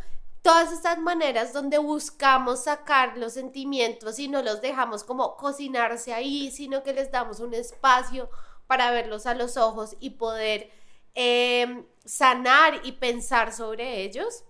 Todas 0.42 0.72
estas 0.72 0.98
maneras 0.98 1.52
donde 1.52 1.78
buscamos 1.78 2.64
sacar 2.64 3.18
los 3.18 3.34
sentimientos 3.34 4.18
y 4.18 4.28
no 4.28 4.42
los 4.42 4.60
dejamos 4.60 5.04
como 5.04 5.36
cocinarse 5.36 6.14
ahí, 6.14 6.50
sino 6.50 6.82
que 6.82 6.92
les 6.92 7.10
damos 7.10 7.40
un 7.40 7.54
espacio 7.54 8.30
para 8.66 8.90
verlos 8.90 9.26
a 9.26 9.34
los 9.34 9.56
ojos 9.56 9.96
y 10.00 10.10
poder 10.10 10.70
em, 11.14 11.84
sanar 12.04 12.80
y 12.84 12.92
pensar 12.92 13.52
sobre 13.52 14.02
ellos. 14.02 14.44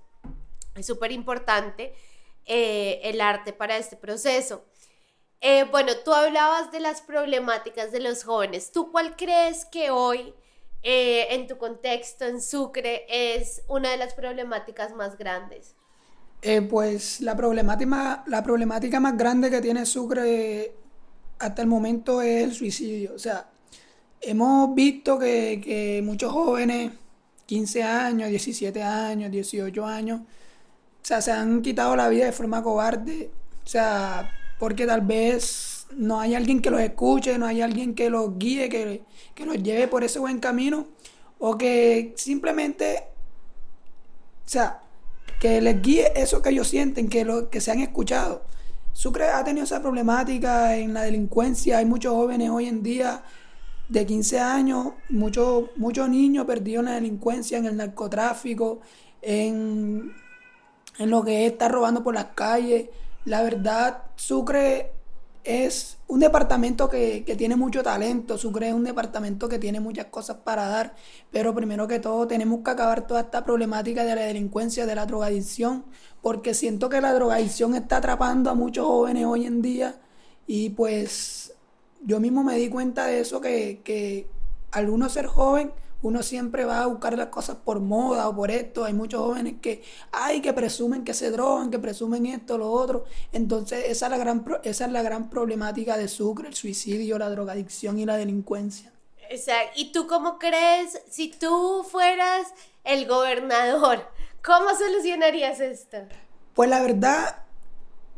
Es 0.74 0.86
súper 0.86 1.12
importante 1.12 1.94
eh, 2.44 3.00
el 3.04 3.20
arte 3.20 3.52
para 3.52 3.76
este 3.76 3.96
proceso. 3.96 4.64
Eh, 5.40 5.64
bueno, 5.64 5.92
tú 6.04 6.12
hablabas 6.12 6.72
de 6.72 6.80
las 6.80 7.00
problemáticas 7.00 7.92
de 7.92 8.00
los 8.00 8.24
jóvenes. 8.24 8.72
¿Tú 8.72 8.90
cuál 8.90 9.16
crees 9.16 9.64
que 9.66 9.90
hoy, 9.90 10.34
eh, 10.82 11.26
en 11.30 11.46
tu 11.46 11.58
contexto, 11.58 12.24
en 12.24 12.40
Sucre, 12.40 13.04
es 13.08 13.62
una 13.68 13.90
de 13.90 13.96
las 13.96 14.14
problemáticas 14.14 14.94
más 14.94 15.16
grandes? 15.16 15.74
pues 16.70 17.20
la 17.20 17.36
problemática, 17.36 18.22
la 18.28 18.44
problemática 18.44 19.00
más 19.00 19.18
grande 19.18 19.50
que 19.50 19.60
tiene 19.60 19.84
Sucre 19.84 20.72
hasta 21.40 21.62
el 21.62 21.68
momento 21.68 22.22
es 22.22 22.44
el 22.44 22.54
suicidio. 22.54 23.14
O 23.14 23.18
sea, 23.18 23.48
hemos 24.20 24.72
visto 24.74 25.18
que, 25.18 25.60
que 25.62 26.00
muchos 26.04 26.32
jóvenes, 26.32 26.92
15 27.46 27.82
años, 27.82 28.28
17 28.28 28.82
años, 28.82 29.30
18 29.32 29.84
años, 29.84 30.20
o 30.20 31.06
sea, 31.08 31.20
se 31.22 31.32
han 31.32 31.62
quitado 31.62 31.96
la 31.96 32.08
vida 32.08 32.26
de 32.26 32.32
forma 32.32 32.62
cobarde. 32.62 33.30
O 33.64 33.66
sea, 33.66 34.30
porque 34.58 34.86
tal 34.86 35.02
vez 35.02 35.67
no 35.96 36.20
hay 36.20 36.34
alguien 36.34 36.60
que 36.60 36.70
los 36.70 36.80
escuche, 36.80 37.38
no 37.38 37.46
hay 37.46 37.60
alguien 37.60 37.94
que 37.94 38.10
los 38.10 38.38
guíe, 38.38 38.68
que, 38.68 39.02
que 39.34 39.46
los 39.46 39.62
lleve 39.62 39.88
por 39.88 40.04
ese 40.04 40.18
buen 40.18 40.38
camino. 40.38 40.86
O 41.38 41.56
que 41.56 42.14
simplemente, 42.16 43.04
o 44.44 44.48
sea, 44.48 44.82
que 45.40 45.60
les 45.60 45.80
guíe 45.80 46.12
eso 46.16 46.42
que 46.42 46.50
ellos 46.50 46.68
sienten, 46.68 47.08
que, 47.08 47.24
lo, 47.24 47.48
que 47.50 47.60
se 47.60 47.70
han 47.70 47.80
escuchado. 47.80 48.42
Sucre 48.92 49.28
ha 49.28 49.44
tenido 49.44 49.64
esa 49.64 49.80
problemática 49.80 50.76
en 50.76 50.94
la 50.94 51.02
delincuencia. 51.02 51.78
Hay 51.78 51.84
muchos 51.84 52.14
jóvenes 52.14 52.50
hoy 52.50 52.66
en 52.66 52.82
día 52.82 53.22
de 53.88 54.04
15 54.04 54.40
años, 54.40 54.88
muchos, 55.08 55.70
muchos 55.76 56.08
niños 56.08 56.44
perdidos 56.46 56.80
en 56.80 56.84
la 56.86 56.94
delincuencia, 56.94 57.58
en 57.58 57.66
el 57.66 57.76
narcotráfico, 57.76 58.80
en 59.22 60.12
en 60.98 61.10
lo 61.10 61.24
que 61.24 61.46
está 61.46 61.68
robando 61.68 62.02
por 62.02 62.14
las 62.14 62.26
calles. 62.34 62.88
La 63.24 63.42
verdad, 63.42 64.02
Sucre 64.16 64.92
es 65.44 65.98
un 66.06 66.20
departamento 66.20 66.88
que, 66.88 67.22
tiene 67.36 67.56
mucho 67.56 67.82
talento, 67.82 68.38
Sucre 68.38 68.68
es 68.68 68.74
un 68.74 68.84
departamento 68.84 69.48
que 69.48 69.58
tiene 69.58 69.80
muchas 69.80 70.06
cosas 70.06 70.38
para 70.38 70.68
dar, 70.68 70.94
pero 71.30 71.54
primero 71.54 71.86
que 71.86 72.00
todo 72.00 72.26
tenemos 72.26 72.60
que 72.64 72.70
acabar 72.70 73.06
toda 73.06 73.20
esta 73.20 73.44
problemática 73.44 74.04
de 74.04 74.14
la 74.14 74.22
delincuencia, 74.22 74.86
de 74.86 74.94
la 74.94 75.06
drogadicción, 75.06 75.84
porque 76.22 76.54
siento 76.54 76.88
que 76.88 77.00
la 77.00 77.12
drogadicción 77.12 77.74
está 77.74 77.98
atrapando 77.98 78.50
a 78.50 78.54
muchos 78.54 78.86
jóvenes 78.86 79.26
hoy 79.26 79.46
en 79.46 79.62
día 79.62 80.00
y 80.46 80.70
pues 80.70 81.54
yo 82.04 82.20
mismo 82.20 82.44
me 82.44 82.56
di 82.56 82.68
cuenta 82.68 83.06
de 83.06 83.20
eso, 83.20 83.40
que, 83.40 83.80
que 83.84 84.28
al 84.70 84.88
uno 84.88 85.08
ser 85.08 85.26
joven, 85.26 85.72
uno 86.00 86.22
siempre 86.22 86.64
va 86.64 86.82
a 86.82 86.86
buscar 86.86 87.16
las 87.18 87.28
cosas 87.28 87.56
por 87.56 87.80
moda 87.80 88.28
o 88.28 88.34
por 88.34 88.50
esto. 88.50 88.84
Hay 88.84 88.92
muchos 88.92 89.20
jóvenes 89.20 89.54
que, 89.60 89.82
ay, 90.12 90.40
que 90.40 90.52
presumen 90.52 91.04
que 91.04 91.12
se 91.12 91.30
drogan, 91.30 91.70
que 91.70 91.78
presumen 91.78 92.26
esto, 92.26 92.56
lo 92.56 92.70
otro. 92.70 93.04
Entonces, 93.32 93.84
esa 93.86 94.06
es 94.06 94.10
la 94.10 94.18
gran, 94.18 94.44
esa 94.62 94.86
es 94.86 94.92
la 94.92 95.02
gran 95.02 95.28
problemática 95.28 95.96
de 95.96 96.06
Sucre, 96.06 96.48
el 96.48 96.54
suicidio, 96.54 97.18
la 97.18 97.30
drogadicción 97.30 97.98
y 97.98 98.06
la 98.06 98.16
delincuencia. 98.16 98.92
Exacto. 99.28 99.72
¿Y 99.76 99.92
tú 99.92 100.06
cómo 100.06 100.38
crees, 100.38 101.00
si 101.10 101.28
tú 101.28 101.84
fueras 101.90 102.46
el 102.84 103.06
gobernador, 103.08 104.08
cómo 104.44 104.70
solucionarías 104.78 105.58
esto? 105.58 105.98
Pues 106.54 106.70
la 106.70 106.80
verdad, 106.80 107.42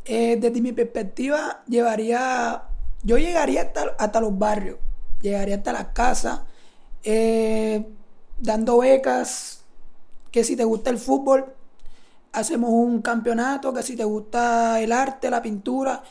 eh, 0.05 0.37
desde 0.39 0.61
mi 0.61 0.73
perspectiva, 0.73 1.63
llevaría, 1.67 2.65
yo 3.03 3.17
llegaría 3.17 3.63
hasta, 3.63 3.97
hasta 3.99 4.21
los 4.21 4.39
barrios, 4.39 4.77
llegaría 5.23 5.57
hasta 5.57 5.73
las 5.73 5.87
casas 5.89 6.41
eh, 7.05 7.87
dando 8.39 8.79
becas, 8.79 9.65
que 10.31 10.45
si 10.45 10.57
te 10.57 10.65
gusta 10.65 10.91
el 10.91 10.99
fútbol, 10.99 11.55
hacemos 12.33 12.71
un 12.71 13.03
campeonato, 13.03 13.73
que 13.73 13.83
si 13.83 13.97
te 13.97 14.05
gusta 14.05 14.81
el 14.81 14.93
arte, 14.93 15.31
la 15.31 15.43
pintura, 15.43 16.03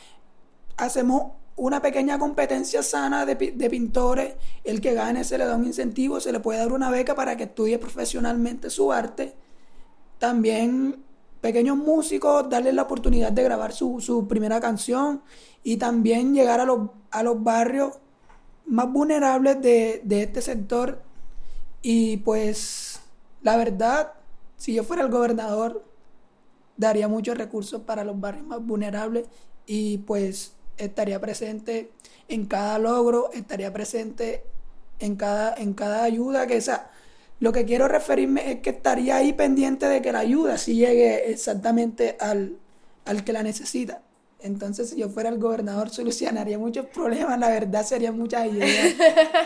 hacemos 0.76 1.32
una 1.56 1.82
pequeña 1.82 2.18
competencia 2.18 2.82
sana 2.82 3.26
de, 3.26 3.36
pintores, 3.36 4.34
el 4.64 4.80
que 4.80 4.94
gane 4.94 5.24
se 5.24 5.36
le 5.36 5.44
da 5.44 5.56
un 5.56 5.66
incentivo, 5.66 6.18
se 6.18 6.32
le 6.32 6.40
puede 6.40 6.58
dar 6.58 6.72
una 6.72 6.90
beca 6.90 7.14
para 7.14 7.36
que 7.36 7.44
estudie 7.44 7.78
profesionalmente 7.78 8.70
su 8.70 8.92
arte. 8.92 9.34
También 10.18 11.02
pequeños 11.40 11.76
músicos, 11.76 12.48
darles 12.48 12.74
la 12.74 12.82
oportunidad 12.82 13.32
de 13.32 13.42
grabar 13.42 13.72
su, 13.72 14.26
primera 14.28 14.60
canción 14.60 15.22
y 15.62 15.76
también 15.76 16.34
llegar 16.34 16.60
a 16.60 16.64
los, 16.64 16.90
a 17.10 17.22
los 17.22 17.42
barrios 17.42 17.98
más 18.70 18.90
vulnerables 18.90 19.60
de, 19.60 20.02
este 20.22 20.40
sector 20.40 21.02
y 21.82 22.18
pues 22.18 23.00
la 23.42 23.56
verdad, 23.56 24.12
si 24.56 24.74
yo 24.74 24.84
fuera 24.84 25.02
el 25.02 25.10
gobernador, 25.10 25.84
daría 26.76 27.08
muchos 27.08 27.36
recursos 27.36 27.82
para 27.82 28.04
los 28.04 28.18
barrios 28.18 28.46
más 28.46 28.64
vulnerables 28.64 29.26
y 29.66 29.98
pues 29.98 30.52
estaría 30.76 31.20
presente 31.20 31.90
en 32.28 32.46
cada 32.46 32.78
logro, 32.78 33.30
estaría 33.32 33.72
presente 33.72 34.44
en 35.00 35.16
cada, 35.16 35.52
en 35.54 35.74
cada 35.74 36.04
ayuda 36.04 36.46
que 36.46 36.56
esa. 36.56 36.90
Lo 37.40 37.52
que 37.52 37.64
quiero 37.64 37.88
referirme 37.88 38.52
es 38.52 38.60
que 38.60 38.70
estaría 38.70 39.16
ahí 39.16 39.32
pendiente 39.32 39.88
de 39.88 40.00
que 40.00 40.12
la 40.12 40.20
ayuda 40.20 40.58
si 40.58 40.76
llegue 40.76 41.30
exactamente 41.30 42.16
al, 42.20 42.56
al 43.04 43.24
que 43.24 43.32
la 43.32 43.42
necesita. 43.42 44.02
Entonces, 44.42 44.90
si 44.90 44.96
yo 44.96 45.08
fuera 45.08 45.28
el 45.28 45.38
gobernador, 45.38 45.90
solucionaría 45.90 46.58
muchos 46.58 46.86
problemas, 46.86 47.38
la 47.38 47.48
verdad 47.48 47.84
sería 47.84 48.12
muchas 48.12 48.46
ideas. 48.46 48.94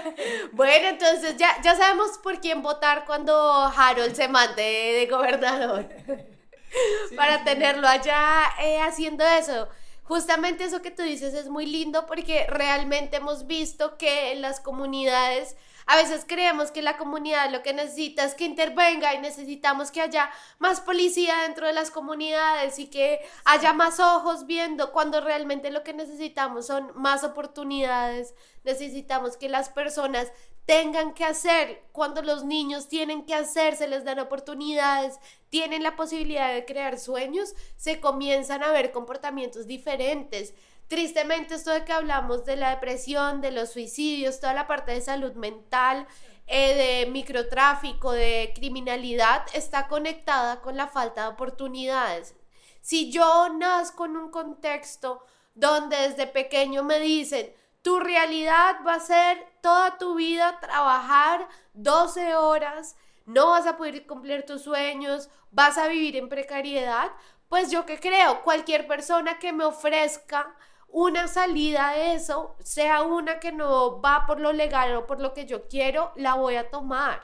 bueno, 0.52 0.88
entonces 0.88 1.36
ya, 1.36 1.60
ya 1.62 1.74
sabemos 1.76 2.18
por 2.22 2.40
quién 2.40 2.62
votar 2.62 3.04
cuando 3.06 3.34
Harold 3.76 4.14
se 4.14 4.28
mande 4.28 4.62
de 4.62 5.06
gobernador. 5.10 5.88
Para 7.16 7.44
tenerlo 7.44 7.86
allá 7.86 8.44
eh, 8.62 8.80
haciendo 8.80 9.24
eso. 9.24 9.68
Justamente 10.02 10.64
eso 10.64 10.82
que 10.82 10.90
tú 10.90 11.02
dices 11.02 11.32
es 11.34 11.48
muy 11.48 11.66
lindo 11.66 12.04
porque 12.06 12.46
realmente 12.48 13.16
hemos 13.16 13.46
visto 13.46 13.96
que 13.96 14.32
en 14.32 14.42
las 14.42 14.60
comunidades 14.60 15.56
a 15.86 15.96
veces 15.96 16.24
creemos 16.26 16.70
que 16.70 16.82
la 16.82 16.96
comunidad 16.96 17.50
lo 17.50 17.62
que 17.62 17.74
necesita 17.74 18.24
es 18.24 18.34
que 18.34 18.44
intervenga 18.44 19.14
y 19.14 19.20
necesitamos 19.20 19.90
que 19.90 20.00
haya 20.00 20.30
más 20.58 20.80
policía 20.80 21.42
dentro 21.42 21.66
de 21.66 21.72
las 21.72 21.90
comunidades 21.90 22.78
y 22.78 22.86
que 22.86 23.20
haya 23.44 23.72
más 23.72 24.00
ojos 24.00 24.46
viendo 24.46 24.92
cuando 24.92 25.20
realmente 25.20 25.70
lo 25.70 25.82
que 25.82 25.92
necesitamos 25.92 26.66
son 26.66 26.92
más 26.94 27.24
oportunidades. 27.24 28.34
Necesitamos 28.64 29.36
que 29.36 29.48
las 29.48 29.68
personas 29.68 30.32
tengan 30.66 31.12
que 31.12 31.24
hacer, 31.24 31.82
cuando 31.92 32.22
los 32.22 32.44
niños 32.44 32.88
tienen 32.88 33.26
que 33.26 33.34
hacer, 33.34 33.76
se 33.76 33.86
les 33.86 34.04
dan 34.04 34.18
oportunidades, 34.18 35.18
tienen 35.50 35.82
la 35.82 35.94
posibilidad 35.94 36.52
de 36.54 36.64
crear 36.64 36.98
sueños, 36.98 37.54
se 37.76 38.00
comienzan 38.00 38.62
a 38.62 38.70
ver 38.70 38.90
comportamientos 38.90 39.66
diferentes. 39.66 40.54
Tristemente, 40.88 41.54
esto 41.54 41.70
de 41.70 41.84
que 41.84 41.92
hablamos 41.92 42.44
de 42.44 42.56
la 42.56 42.70
depresión, 42.70 43.40
de 43.40 43.50
los 43.50 43.70
suicidios, 43.70 44.40
toda 44.40 44.54
la 44.54 44.66
parte 44.66 44.92
de 44.92 45.00
salud 45.00 45.32
mental, 45.34 46.06
eh, 46.46 47.04
de 47.04 47.10
microtráfico, 47.10 48.12
de 48.12 48.52
criminalidad, 48.54 49.46
está 49.54 49.88
conectada 49.88 50.60
con 50.60 50.76
la 50.76 50.88
falta 50.88 51.22
de 51.22 51.28
oportunidades. 51.28 52.34
Si 52.82 53.10
yo 53.10 53.48
nazco 53.48 54.04
en 54.04 54.16
un 54.18 54.30
contexto 54.30 55.24
donde 55.54 55.96
desde 55.96 56.26
pequeño 56.26 56.84
me 56.84 57.00
dicen, 57.00 57.50
tu 57.80 57.98
realidad 57.98 58.76
va 58.86 58.94
a 58.94 59.00
ser 59.00 59.46
toda 59.62 59.96
tu 59.96 60.14
vida 60.14 60.58
trabajar 60.60 61.48
12 61.72 62.34
horas, 62.34 62.96
no 63.24 63.50
vas 63.50 63.66
a 63.66 63.76
poder 63.78 64.06
cumplir 64.06 64.44
tus 64.44 64.62
sueños, 64.62 65.30
vas 65.50 65.78
a 65.78 65.88
vivir 65.88 66.16
en 66.16 66.28
precariedad, 66.28 67.10
pues 67.48 67.70
yo 67.70 67.86
que 67.86 67.98
creo, 67.98 68.42
cualquier 68.42 68.86
persona 68.86 69.38
que 69.38 69.52
me 69.52 69.64
ofrezca 69.64 70.54
una 70.94 71.26
salida 71.26 71.88
a 71.88 72.14
eso, 72.14 72.54
sea 72.62 73.02
una 73.02 73.40
que 73.40 73.50
no 73.50 74.00
va 74.00 74.26
por 74.26 74.38
lo 74.38 74.52
legal 74.52 74.94
o 74.94 75.06
por 75.06 75.20
lo 75.20 75.34
que 75.34 75.44
yo 75.44 75.66
quiero, 75.66 76.12
la 76.14 76.34
voy 76.34 76.54
a 76.54 76.70
tomar. 76.70 77.20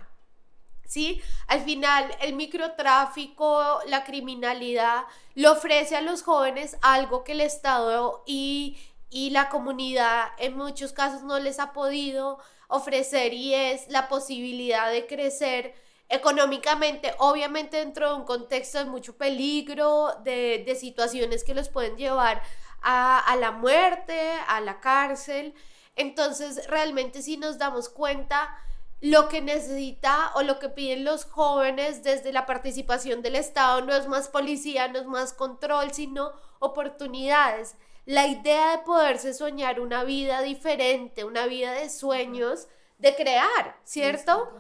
¿sí? 0.86 1.22
Al 1.46 1.60
final, 1.60 2.10
el 2.20 2.34
microtráfico, 2.34 3.78
la 3.86 4.02
criminalidad, 4.02 5.04
le 5.36 5.48
ofrece 5.48 5.94
a 5.96 6.00
los 6.00 6.24
jóvenes 6.24 6.76
algo 6.82 7.22
que 7.22 7.30
el 7.30 7.42
Estado 7.42 8.24
y, 8.26 8.76
y 9.08 9.30
la 9.30 9.48
comunidad 9.48 10.30
en 10.38 10.56
muchos 10.56 10.92
casos 10.92 11.22
no 11.22 11.38
les 11.38 11.60
ha 11.60 11.72
podido 11.72 12.40
ofrecer 12.66 13.32
y 13.34 13.54
es 13.54 13.88
la 13.88 14.08
posibilidad 14.08 14.90
de 14.90 15.06
crecer 15.06 15.76
económicamente, 16.08 17.14
obviamente 17.18 17.76
dentro 17.76 18.08
de 18.08 18.14
un 18.16 18.24
contexto 18.24 18.78
de 18.78 18.86
mucho 18.86 19.16
peligro, 19.16 20.08
de, 20.24 20.64
de 20.66 20.74
situaciones 20.74 21.44
que 21.44 21.54
los 21.54 21.68
pueden 21.68 21.96
llevar 21.96 22.42
a, 22.82 23.36
la 23.38 23.52
muerte, 23.52 24.32
a 24.48 24.60
la 24.60 24.80
cárcel. 24.80 25.54
Entonces, 25.96 26.66
realmente 26.68 27.22
si 27.22 27.36
nos 27.36 27.58
damos 27.58 27.88
cuenta, 27.88 28.56
lo 29.00 29.28
que 29.28 29.40
necesita 29.40 30.30
o 30.34 30.42
lo 30.42 30.58
que 30.58 30.68
piden 30.68 31.04
los 31.04 31.24
jóvenes 31.24 32.02
desde 32.02 32.32
la 32.32 32.46
participación 32.46 33.22
del 33.22 33.36
Estado 33.36 33.80
no 33.80 33.94
es 33.94 34.06
más 34.06 34.28
policía, 34.28 34.88
no 34.88 34.98
es 34.98 35.06
más 35.06 35.32
control, 35.32 35.92
sino 35.92 36.32
oportunidades. 36.58 37.76
La 38.04 38.26
idea 38.26 38.72
de 38.72 38.78
poderse 38.78 39.34
soñar 39.34 39.80
una 39.80 40.04
vida 40.04 40.42
diferente, 40.42 41.24
una 41.24 41.46
vida 41.46 41.72
de 41.72 41.88
sueños, 41.88 42.68
de 42.98 43.14
crear, 43.14 43.78
¿cierto? 43.84 44.50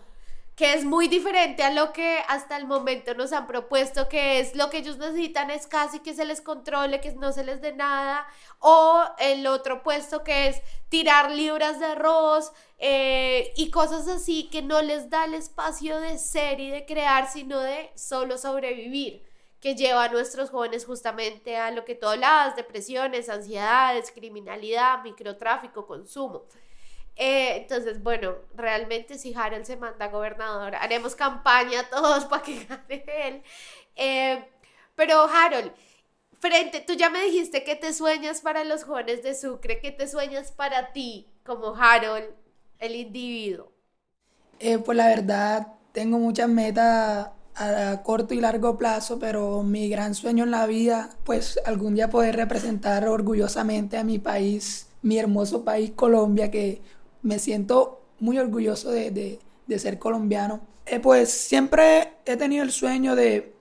Que 0.60 0.74
es 0.74 0.84
muy 0.84 1.08
diferente 1.08 1.62
a 1.62 1.72
lo 1.72 1.90
que 1.90 2.18
hasta 2.28 2.58
el 2.58 2.66
momento 2.66 3.14
nos 3.14 3.32
han 3.32 3.46
propuesto, 3.46 4.10
que 4.10 4.40
es 4.40 4.54
lo 4.54 4.68
que 4.68 4.76
ellos 4.76 4.98
necesitan 4.98 5.50
es 5.50 5.66
casi 5.66 6.00
que 6.00 6.12
se 6.12 6.26
les 6.26 6.42
controle, 6.42 7.00
que 7.00 7.12
no 7.12 7.32
se 7.32 7.44
les 7.44 7.62
dé 7.62 7.72
nada, 7.72 8.26
o 8.58 9.02
el 9.18 9.46
otro 9.46 9.82
puesto 9.82 10.22
que 10.22 10.48
es 10.48 10.60
tirar 10.90 11.30
libras 11.30 11.80
de 11.80 11.86
arroz 11.86 12.52
eh, 12.76 13.54
y 13.56 13.70
cosas 13.70 14.06
así 14.06 14.50
que 14.50 14.60
no 14.60 14.82
les 14.82 15.08
da 15.08 15.24
el 15.24 15.32
espacio 15.32 15.98
de 15.98 16.18
ser 16.18 16.60
y 16.60 16.68
de 16.68 16.84
crear, 16.84 17.32
sino 17.32 17.58
de 17.58 17.90
solo 17.94 18.36
sobrevivir 18.36 19.26
que 19.60 19.76
lleva 19.76 20.04
a 20.04 20.08
nuestros 20.10 20.50
jóvenes 20.50 20.84
justamente 20.84 21.56
a 21.56 21.70
lo 21.70 21.86
que 21.86 21.94
tú 21.94 22.06
hablabas, 22.06 22.54
depresiones, 22.54 23.30
ansiedades, 23.30 24.12
criminalidad, 24.12 25.02
microtráfico, 25.04 25.86
consumo. 25.86 26.44
Eh, 27.22 27.58
entonces, 27.58 28.02
bueno, 28.02 28.36
realmente 28.56 29.18
si 29.18 29.34
Harold 29.34 29.66
se 29.66 29.76
manda 29.76 30.08
gobernador, 30.08 30.74
haremos 30.74 31.14
campaña 31.14 31.86
todos 31.90 32.24
para 32.30 32.42
que 32.42 32.64
gane 32.64 33.04
él. 33.06 33.42
Eh, 33.94 34.42
pero 34.94 35.24
Harold, 35.24 35.70
frente, 36.38 36.80
tú 36.80 36.94
ya 36.94 37.10
me 37.10 37.22
dijiste 37.22 37.62
que 37.62 37.76
te 37.76 37.92
sueñas 37.92 38.40
para 38.40 38.64
los 38.64 38.84
jóvenes 38.84 39.22
de 39.22 39.34
Sucre, 39.34 39.80
que 39.80 39.92
te 39.92 40.08
sueñas 40.08 40.50
para 40.50 40.94
ti 40.94 41.28
como 41.44 41.76
Harold, 41.76 42.24
el 42.78 42.96
individuo. 42.96 43.70
Eh, 44.58 44.78
pues 44.78 44.96
la 44.96 45.08
verdad, 45.08 45.74
tengo 45.92 46.18
muchas 46.18 46.48
metas 46.48 47.28
a 47.54 48.02
corto 48.02 48.32
y 48.32 48.40
largo 48.40 48.78
plazo, 48.78 49.18
pero 49.18 49.62
mi 49.62 49.90
gran 49.90 50.14
sueño 50.14 50.44
en 50.44 50.52
la 50.52 50.64
vida, 50.64 51.10
pues 51.24 51.60
algún 51.66 51.96
día 51.96 52.08
poder 52.08 52.36
representar 52.36 53.06
orgullosamente 53.06 53.98
a 53.98 54.04
mi 54.04 54.18
país, 54.18 54.86
mi 55.02 55.18
hermoso 55.18 55.64
país 55.64 55.90
Colombia, 55.94 56.50
que 56.50 56.80
me 57.22 57.38
siento 57.38 58.02
muy 58.18 58.38
orgulloso 58.38 58.90
de, 58.90 59.38
ser 59.76 59.98
colombiano. 59.98 60.60
Eh, 60.86 61.00
pues 61.00 61.30
siempre 61.30 62.14
he 62.24 62.36
tenido 62.36 62.64
el 62.64 62.72
sueño 62.72 63.14
de, 63.14 63.52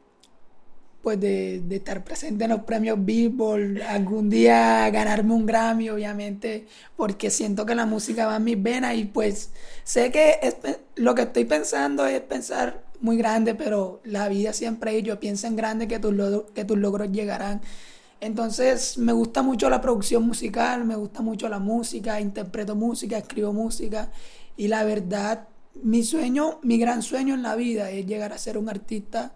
pues 1.01 1.19
de, 1.19 1.63
estar 1.69 2.03
presente 2.03 2.45
en 2.45 2.51
los 2.51 2.61
premios 2.63 2.97
Billboard, 3.03 3.81
algún 3.83 4.29
día 4.29 4.89
ganarme 4.89 5.33
un 5.33 5.45
Grammy, 5.45 5.89
obviamente, 5.89 6.67
porque 6.95 7.29
siento 7.29 7.65
que 7.65 7.75
la 7.75 7.85
música 7.85 8.25
va 8.25 8.37
en 8.37 8.43
mis 8.43 8.61
venas 8.61 8.95
y 8.95 9.05
pues 9.05 9.51
sé 9.83 10.11
que 10.11 10.39
lo 10.95 11.15
que 11.15 11.23
estoy 11.23 11.45
pensando 11.45 12.05
es 12.05 12.21
pensar 12.21 12.83
muy 13.01 13.17
grande, 13.17 13.55
pero 13.55 14.01
la 14.03 14.27
vida 14.27 14.51
siempre 14.53 15.01
yo 15.03 15.19
pienso 15.19 15.47
en 15.47 15.55
grande 15.55 15.87
que 15.87 15.99
tus, 15.99 16.13
que 16.53 16.65
tus 16.65 16.77
logros 16.77 17.11
llegarán. 17.11 17.61
Entonces 18.21 18.97
me 18.97 19.13
gusta 19.13 19.41
mucho 19.41 19.69
la 19.69 19.79
producción 19.79 20.23
musical, 20.23 20.83
me 20.83 20.95
gusta 20.95 21.21
mucho 21.21 21.47
la 21.47 21.59
música, 21.59 22.19
interpreto 22.19 22.75
música, 22.75 23.17
escribo 23.17 23.53
música. 23.53 24.11
Y 24.57 24.67
la 24.67 24.83
verdad, 24.83 25.47
mi 25.83 26.03
sueño, 26.03 26.59
mi 26.63 26.77
gran 26.77 27.01
sueño 27.01 27.33
en 27.33 27.43
la 27.43 27.55
vida 27.55 27.91
es 27.91 28.05
llegar 28.05 28.33
a 28.33 28.37
ser 28.37 28.57
un 28.57 28.67
artista 28.69 29.31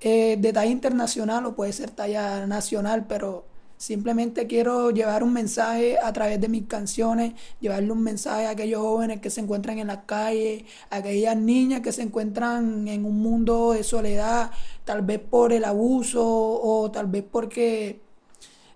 eh, 0.00 0.36
de 0.38 0.52
talla 0.52 0.70
internacional 0.70 1.46
o 1.46 1.56
puede 1.56 1.72
ser 1.72 1.90
talla 1.90 2.46
nacional, 2.46 3.06
pero 3.06 3.46
Simplemente 3.78 4.46
quiero 4.46 4.90
llevar 4.90 5.22
un 5.22 5.34
mensaje 5.34 5.98
a 6.02 6.10
través 6.12 6.40
de 6.40 6.48
mis 6.48 6.66
canciones, 6.66 7.34
llevarle 7.60 7.92
un 7.92 8.02
mensaje 8.02 8.46
a 8.46 8.50
aquellos 8.50 8.80
jóvenes 8.80 9.20
que 9.20 9.28
se 9.28 9.42
encuentran 9.42 9.78
en 9.78 9.88
la 9.88 10.06
calle, 10.06 10.64
a 10.88 10.96
aquellas 10.96 11.36
niñas 11.36 11.82
que 11.82 11.92
se 11.92 12.02
encuentran 12.02 12.88
en 12.88 13.04
un 13.04 13.18
mundo 13.20 13.72
de 13.72 13.84
soledad, 13.84 14.50
tal 14.84 15.02
vez 15.02 15.20
por 15.20 15.52
el 15.52 15.64
abuso 15.64 16.24
o 16.24 16.90
tal 16.90 17.06
vez 17.06 17.24
porque 17.30 18.00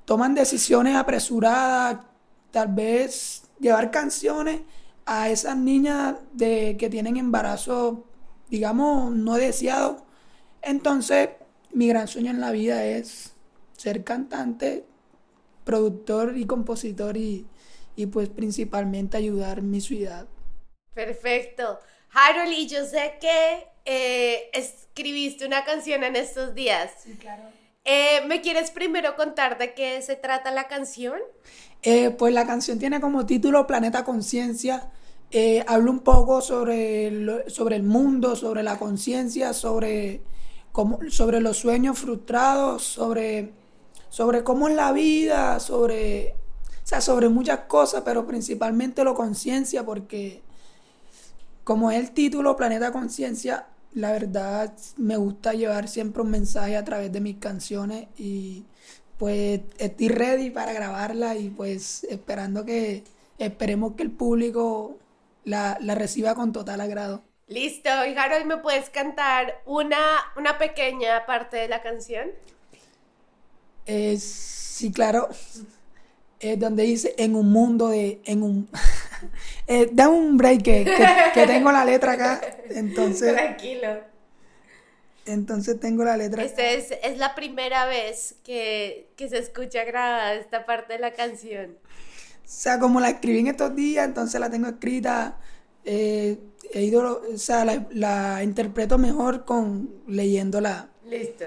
toman 0.04 0.34
decisiones 0.34 0.96
apresuradas, 0.96 2.04
tal 2.50 2.68
vez 2.68 3.44
llevar 3.58 3.90
canciones 3.90 4.60
a 5.06 5.30
esas 5.30 5.56
niñas 5.56 6.16
de, 6.32 6.76
que 6.78 6.90
tienen 6.90 7.16
embarazo, 7.16 8.04
digamos, 8.50 9.14
no 9.14 9.34
deseado. 9.34 10.04
Entonces, 10.62 11.30
mi 11.72 11.88
gran 11.88 12.06
sueño 12.06 12.30
en 12.30 12.40
la 12.40 12.50
vida 12.50 12.84
es 12.84 13.32
ser 13.76 14.04
cantante, 14.04 14.84
productor 15.64 16.36
y 16.36 16.46
compositor 16.46 17.16
y, 17.16 17.46
pues 18.12 18.30
principalmente 18.30 19.16
ayudar 19.16 19.60
mi 19.62 19.80
ciudad. 19.80 20.26
Perfecto. 20.94 21.78
Harold, 22.12 22.52
y 22.52 22.66
yo 22.66 22.84
sé 22.86 23.18
que 23.20 23.68
eh, 23.84 24.50
escribiste 24.54 25.46
una 25.46 25.64
canción 25.64 26.02
en 26.02 26.16
estos 26.16 26.54
días. 26.54 26.92
Sí, 27.04 27.14
claro. 27.14 27.42
Eh, 27.84 28.20
¿Me 28.26 28.40
quieres 28.40 28.70
primero 28.70 29.16
contar 29.16 29.58
de 29.58 29.74
qué 29.74 30.00
se 30.02 30.16
trata 30.16 30.50
la 30.50 30.66
canción? 30.66 31.18
Eh, 31.82 32.10
pues 32.10 32.32
la 32.32 32.46
canción 32.46 32.78
tiene 32.78 33.00
como 33.00 33.26
título 33.26 33.66
Planeta 33.66 34.04
Conciencia. 34.04 34.90
hablo 35.66 35.90
un 35.90 36.00
poco 36.00 36.40
sobre, 36.40 37.48
sobre 37.50 37.76
el 37.76 37.82
mundo, 37.82 38.34
sobre 38.34 38.62
la 38.62 38.78
conciencia, 38.78 39.52
sobre, 39.52 40.22
sobre 41.10 41.40
los 41.40 41.58
sueños 41.58 41.98
frustrados, 41.98 42.82
sobre 42.82 43.59
sobre 44.10 44.44
cómo 44.44 44.68
es 44.68 44.74
la 44.74 44.92
vida, 44.92 45.58
sobre, 45.60 46.34
o 46.84 46.86
sea, 46.86 47.00
sobre 47.00 47.28
muchas 47.28 47.60
cosas, 47.60 48.02
pero 48.04 48.26
principalmente 48.26 49.02
lo 49.04 49.14
conciencia, 49.14 49.84
porque 49.86 50.42
como 51.64 51.90
es 51.90 51.98
el 51.98 52.10
título 52.10 52.56
Planeta 52.56 52.92
Conciencia, 52.92 53.68
la 53.94 54.12
verdad 54.12 54.72
me 54.96 55.16
gusta 55.16 55.52
llevar 55.52 55.88
siempre 55.88 56.22
un 56.22 56.30
mensaje 56.30 56.76
a 56.76 56.84
través 56.84 57.12
de 57.12 57.20
mis 57.20 57.38
canciones 57.38 58.08
y 58.18 58.64
pues 59.18 59.60
estoy 59.78 60.08
ready 60.08 60.50
para 60.50 60.72
grabarla 60.72 61.36
y 61.36 61.50
pues 61.50 62.04
esperando 62.04 62.64
que, 62.64 63.04
esperemos 63.38 63.94
que 63.94 64.02
el 64.02 64.10
público 64.10 64.98
la, 65.44 65.76
reciba 65.94 66.34
con 66.34 66.52
total 66.52 66.80
agrado. 66.80 67.22
Listo, 67.48 67.90
y 68.06 68.16
Harold, 68.16 68.46
¿me 68.46 68.58
puedes 68.58 68.90
cantar 68.90 69.60
una, 69.66 69.98
una 70.36 70.56
pequeña 70.58 71.26
parte 71.26 71.56
de 71.56 71.68
la 71.68 71.82
canción? 71.82 72.30
Sí, 74.18 74.92
claro. 74.92 75.28
Es 76.38 76.58
donde 76.58 76.84
dice 76.84 77.14
en 77.18 77.36
un 77.36 77.50
mundo 77.52 77.88
de. 77.88 78.20
En 78.24 78.42
un. 78.42 78.68
eh, 79.66 79.88
da 79.92 80.08
un 80.08 80.36
break 80.36 80.62
que, 80.62 81.46
tengo 81.46 81.70
la 81.70 81.84
letra 81.84 82.12
acá. 82.12 82.40
Entonces. 82.70 83.34
Tranquilo. 83.34 84.10
Entonces 85.26 85.78
tengo 85.78 86.02
la 86.02 86.16
letra. 86.16 86.42
Esta 86.42 86.70
es, 86.70 86.92
es 87.02 87.18
la 87.18 87.34
primera 87.34 87.86
vez 87.86 88.36
que, 88.42 89.08
se 89.16 89.38
escucha 89.38 89.84
grabada 89.84 90.34
esta 90.34 90.64
parte 90.64 90.94
de 90.94 90.98
la 90.98 91.12
canción. 91.12 91.76
O 91.82 92.52
sea, 92.52 92.78
como 92.80 93.00
la 93.00 93.10
escribí 93.10 93.40
en 93.40 93.48
estos 93.48 93.76
días, 93.76 94.06
entonces 94.06 94.40
la 94.40 94.50
tengo 94.50 94.66
escrita. 94.66 95.38
Eh, 95.84 96.38
he 96.72 96.82
ido, 96.82 97.22
o 97.32 97.38
sea, 97.38 97.64
la, 97.64 97.86
la 97.90 98.42
interpreto 98.42 98.98
mejor 98.98 99.44
con 99.44 99.90
leyéndola. 100.06 100.88
Listo. 101.04 101.44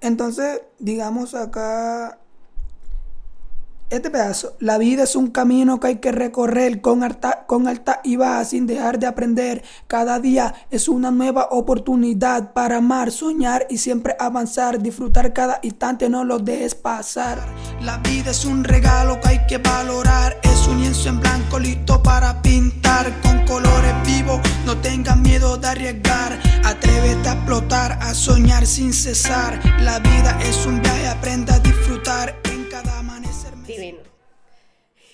Entonces, 0.00 0.62
digamos 0.78 1.34
acá, 1.34 2.18
este 3.90 4.10
pedazo, 4.10 4.54
la 4.60 4.76
vida 4.76 5.04
es 5.04 5.16
un 5.16 5.28
camino 5.28 5.80
que 5.80 5.86
hay 5.86 5.96
que 5.96 6.12
recorrer 6.12 6.82
con 6.82 7.02
alta, 7.02 7.44
con 7.46 7.66
alta 7.66 8.00
y 8.04 8.16
baja 8.16 8.44
sin 8.44 8.66
dejar 8.66 8.98
de 8.98 9.06
aprender. 9.06 9.64
Cada 9.86 10.20
día 10.20 10.54
es 10.70 10.88
una 10.88 11.10
nueva 11.10 11.48
oportunidad 11.50 12.52
para 12.52 12.78
amar, 12.78 13.10
soñar 13.10 13.66
y 13.70 13.78
siempre 13.78 14.14
avanzar. 14.18 14.82
Disfrutar 14.82 15.32
cada 15.32 15.58
instante, 15.62 16.10
no 16.10 16.24
lo 16.24 16.38
dejes 16.38 16.74
pasar. 16.74 17.38
La 17.80 17.96
vida 17.98 18.32
es 18.32 18.44
un 18.44 18.62
regalo 18.62 19.18
que 19.20 19.28
hay 19.28 19.46
que 19.46 19.56
valorar. 19.56 20.38
Es 20.42 20.68
un 20.68 20.82
lienzo 20.82 21.08
en 21.08 21.20
blanco 21.20 21.58
listo 21.58 22.02
para 22.02 22.42
pintar 22.42 23.10
con 23.22 23.46
colores 23.46 23.94
vivos. 24.04 24.40
No 24.66 24.76
tengas 24.76 25.16
miedo 25.16 25.56
de 25.56 25.66
arriesgar. 25.66 26.38
Atrévete 26.62 27.28
a 27.30 27.32
explotar, 27.32 27.92
a 28.02 28.12
soñar 28.12 28.66
sin 28.66 28.92
cesar. 28.92 29.58
La 29.80 29.98
vida 29.98 30.38
es 30.42 30.66
un 30.66 30.82
viaje, 30.82 31.08
aprenda 31.08 31.54
a 31.54 31.58
disfrutar 31.60 32.47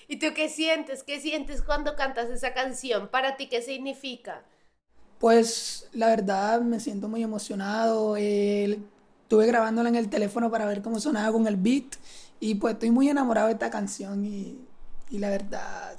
¿Y 0.07 0.17
tú 0.19 0.27
qué 0.35 0.49
sientes? 0.49 1.03
¿Qué 1.03 1.19
sientes 1.19 1.61
cuando 1.61 1.95
cantas 1.95 2.29
esa 2.29 2.53
canción? 2.53 3.09
¿Para 3.09 3.37
ti 3.37 3.47
qué 3.47 3.61
significa? 3.61 4.43
Pues 5.19 5.87
la 5.93 6.07
verdad 6.07 6.61
me 6.61 6.79
siento 6.79 7.07
muy 7.07 7.23
emocionado. 7.23 8.15
estuve 8.17 9.47
grabándola 9.47 9.89
en 9.89 9.95
el 9.95 10.09
teléfono 10.09 10.51
para 10.51 10.65
ver 10.65 10.81
cómo 10.81 10.99
sonaba 10.99 11.31
con 11.31 11.47
el 11.47 11.55
beat 11.57 11.95
y 12.39 12.55
pues 12.55 12.73
estoy 12.75 12.91
muy 12.91 13.09
enamorado 13.09 13.47
de 13.47 13.53
esta 13.53 13.69
canción 13.69 14.25
y, 14.25 14.59
y 15.09 15.19
la 15.19 15.29
verdad 15.29 15.95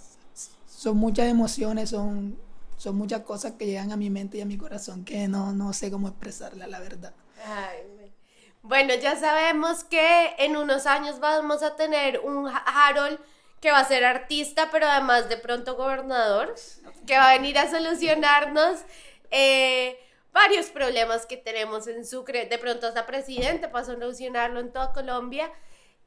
son 0.68 0.98
muchas 0.98 1.26
emociones, 1.28 1.90
son, 1.90 2.38
son 2.76 2.96
muchas 2.96 3.22
cosas 3.22 3.52
que 3.52 3.66
llegan 3.66 3.90
a 3.92 3.96
mi 3.96 4.10
mente 4.10 4.38
y 4.38 4.40
a 4.42 4.46
mi 4.46 4.58
corazón 4.58 5.04
que 5.04 5.26
no, 5.28 5.52
no 5.52 5.72
sé 5.72 5.90
cómo 5.90 6.08
expresarla, 6.08 6.66
la 6.66 6.78
verdad. 6.80 7.12
bueno, 8.62 8.94
ya 8.94 9.16
sabemos 9.16 9.84
que 9.84 10.34
en 10.38 10.56
unos 10.56 10.86
años 10.86 11.20
vamos 11.20 11.62
a 11.62 11.76
tener 11.76 12.20
un 12.20 12.48
Harold 12.48 13.18
que 13.60 13.70
va 13.70 13.78
a 13.78 13.84
ser 13.84 14.04
artista, 14.04 14.68
pero 14.70 14.86
además 14.86 15.28
de 15.28 15.36
pronto 15.36 15.76
gobernador, 15.76 16.54
que 17.06 17.16
va 17.16 17.30
a 17.30 17.32
venir 17.34 17.58
a 17.58 17.70
solucionarnos 17.70 18.80
eh, 19.30 19.98
varios 20.32 20.66
problemas 20.66 21.26
que 21.26 21.36
tenemos 21.36 21.86
en 21.86 22.04
Sucre. 22.04 22.46
De 22.46 22.58
pronto 22.58 22.86
hasta 22.86 23.06
presidente 23.06 23.68
para 23.68 23.84
solucionarlo 23.84 24.60
en 24.60 24.72
toda 24.72 24.92
Colombia. 24.92 25.50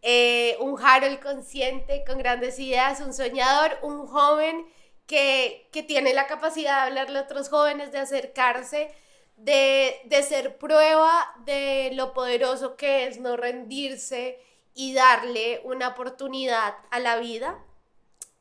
Eh, 0.02 0.56
un 0.62 0.80
Harold 0.80 1.20
consciente, 1.20 2.04
con 2.06 2.20
grandes 2.20 2.60
ideas, 2.60 3.02
un 3.02 3.14
soñador, 3.14 3.78
un 3.82 4.08
joven 4.08 4.66
que, 5.08 5.68
que 5.72 5.84
tiene 5.84 6.14
la 6.14 6.28
capacidad 6.28 6.84
de 6.84 6.90
hablarle 6.90 7.20
a 7.20 7.24
otros 7.24 7.50
jóvenes, 7.50 7.92
de 7.92 7.98
acercarse, 7.98 8.92
de, 9.36 10.00
de 10.06 10.24
ser 10.24 10.58
prueba 10.58 11.28
de 11.46 11.92
lo 11.94 12.14
poderoso 12.14 12.78
que 12.78 13.08
es 13.08 13.20
no 13.20 13.36
rendirse 13.36 14.40
y 14.80 14.94
darle 14.94 15.62
una 15.64 15.90
oportunidad 15.90 16.76
a 16.90 17.00
la 17.00 17.18
vida. 17.18 17.64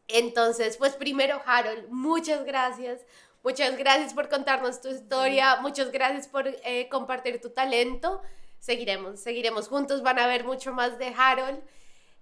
Entonces, 0.06 0.76
pues 0.76 0.94
primero, 0.94 1.42
Harold, 1.44 1.88
muchas 1.88 2.44
gracias. 2.44 3.00
Muchas 3.42 3.76
gracias 3.76 4.14
por 4.14 4.28
contarnos 4.28 4.80
tu 4.80 4.88
historia, 4.88 5.56
muchas 5.60 5.90
gracias 5.92 6.28
por 6.28 6.46
eh, 6.46 6.88
compartir 6.90 7.40
tu 7.40 7.50
talento 7.50 8.20
seguiremos, 8.58 9.20
seguiremos 9.20 9.68
juntos, 9.68 10.02
van 10.02 10.18
a 10.18 10.26
ver 10.26 10.44
mucho 10.44 10.72
más 10.72 10.98
de 10.98 11.14
Harold. 11.16 11.60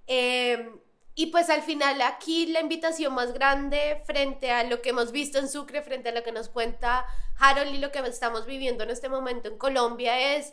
Em, 0.07 0.79
y 1.14 1.26
pues 1.26 1.48
al 1.50 1.62
final 1.62 2.02
aquí 2.02 2.46
la 2.46 2.61
invitación 2.61 3.14
más 3.14 3.33
grande 3.33 4.02
frente 4.07 4.50
a 4.52 4.64
lo 4.64 4.83
que 4.83 4.90
hemos 4.90 5.12
visto 5.12 5.38
en 5.38 5.48
Sucre, 5.48 5.83
frente 5.83 6.11
a 6.11 6.12
lo 6.12 6.22
que 6.22 6.33
nos 6.33 6.48
cuenta 6.48 7.07
Harold 7.38 7.74
y 7.74 7.79
lo 7.79 7.90
que 7.90 8.00
estamos 8.00 8.46
viviendo 8.46 8.85
en 8.85 8.90
este 8.90 9.09
momento 9.09 9.48
en 9.48 9.59
Colombia 9.59 10.37
es 10.37 10.52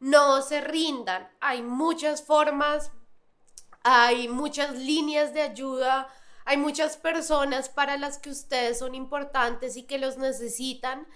no 0.00 0.42
se 0.42 0.60
rindan. 0.60 1.30
Hay 1.40 1.62
muchas 1.62 2.22
formas, 2.22 2.90
hay 3.82 4.28
muchas 4.28 4.76
líneas 4.76 5.34
de 5.34 5.42
ayuda, 5.42 6.08
hay 6.44 6.56
muchas 6.56 6.96
personas 6.96 7.68
para 7.68 7.96
las 7.96 8.18
que 8.18 8.30
ustedes 8.30 8.78
son 8.78 8.94
importantes 8.94 9.76
y 9.76 9.84
que 9.84 9.98
los 9.98 10.18
necesitan 10.18 11.06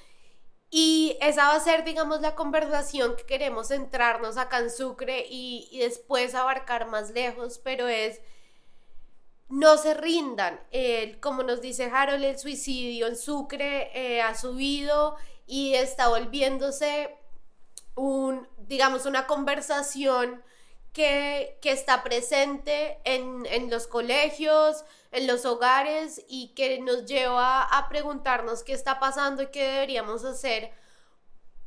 y 0.77 1.17
esa 1.21 1.47
va 1.47 1.55
a 1.55 1.61
ser, 1.61 1.85
digamos, 1.85 2.21
la 2.21 2.35
conversación 2.35 3.15
que 3.15 3.23
queremos 3.25 3.69
centrarnos 3.69 4.37
acá 4.37 4.59
en 4.59 4.73
Sucre 4.73 5.25
y, 5.31 5.79
después 5.79 6.35
abarcar 6.35 6.89
más 6.89 7.11
lejos, 7.11 7.61
pero 7.63 7.87
es, 7.87 8.21
no 9.49 9.77
se 9.79 9.95
rindan. 9.95 10.59
como 11.21 11.45
nos 11.45 11.61
dice 11.61 11.85
Harold, 11.85 12.25
el 12.25 12.41
suicidio 12.41 13.07
en 13.07 13.15
Sucre 13.15 13.93
eh, 13.95 14.21
ha 14.21 14.35
subido 14.35 15.15
y 15.47 15.75
está 15.75 16.09
volviéndose 16.09 17.17
un, 17.95 18.49
digamos, 18.59 19.07
una 19.07 19.29
conversación 19.29 20.43
que, 20.95 21.59
está 21.65 22.03
presente 22.03 22.99
en, 23.05 23.45
en 23.51 23.69
los 23.69 23.87
colegios, 23.87 24.85
en 25.11 25.27
los 25.27 25.45
hogares 25.45 26.25
y 26.29 26.55
que 26.55 26.79
nos 26.81 27.05
lleva 27.05 27.63
a 27.63 27.89
preguntarnos 27.89 28.63
qué 28.63 28.73
está 28.73 29.01
pasando 29.01 29.43
y 29.43 29.49
qué 29.49 29.65
deberíamos 29.65 30.25
hacer 30.25 30.71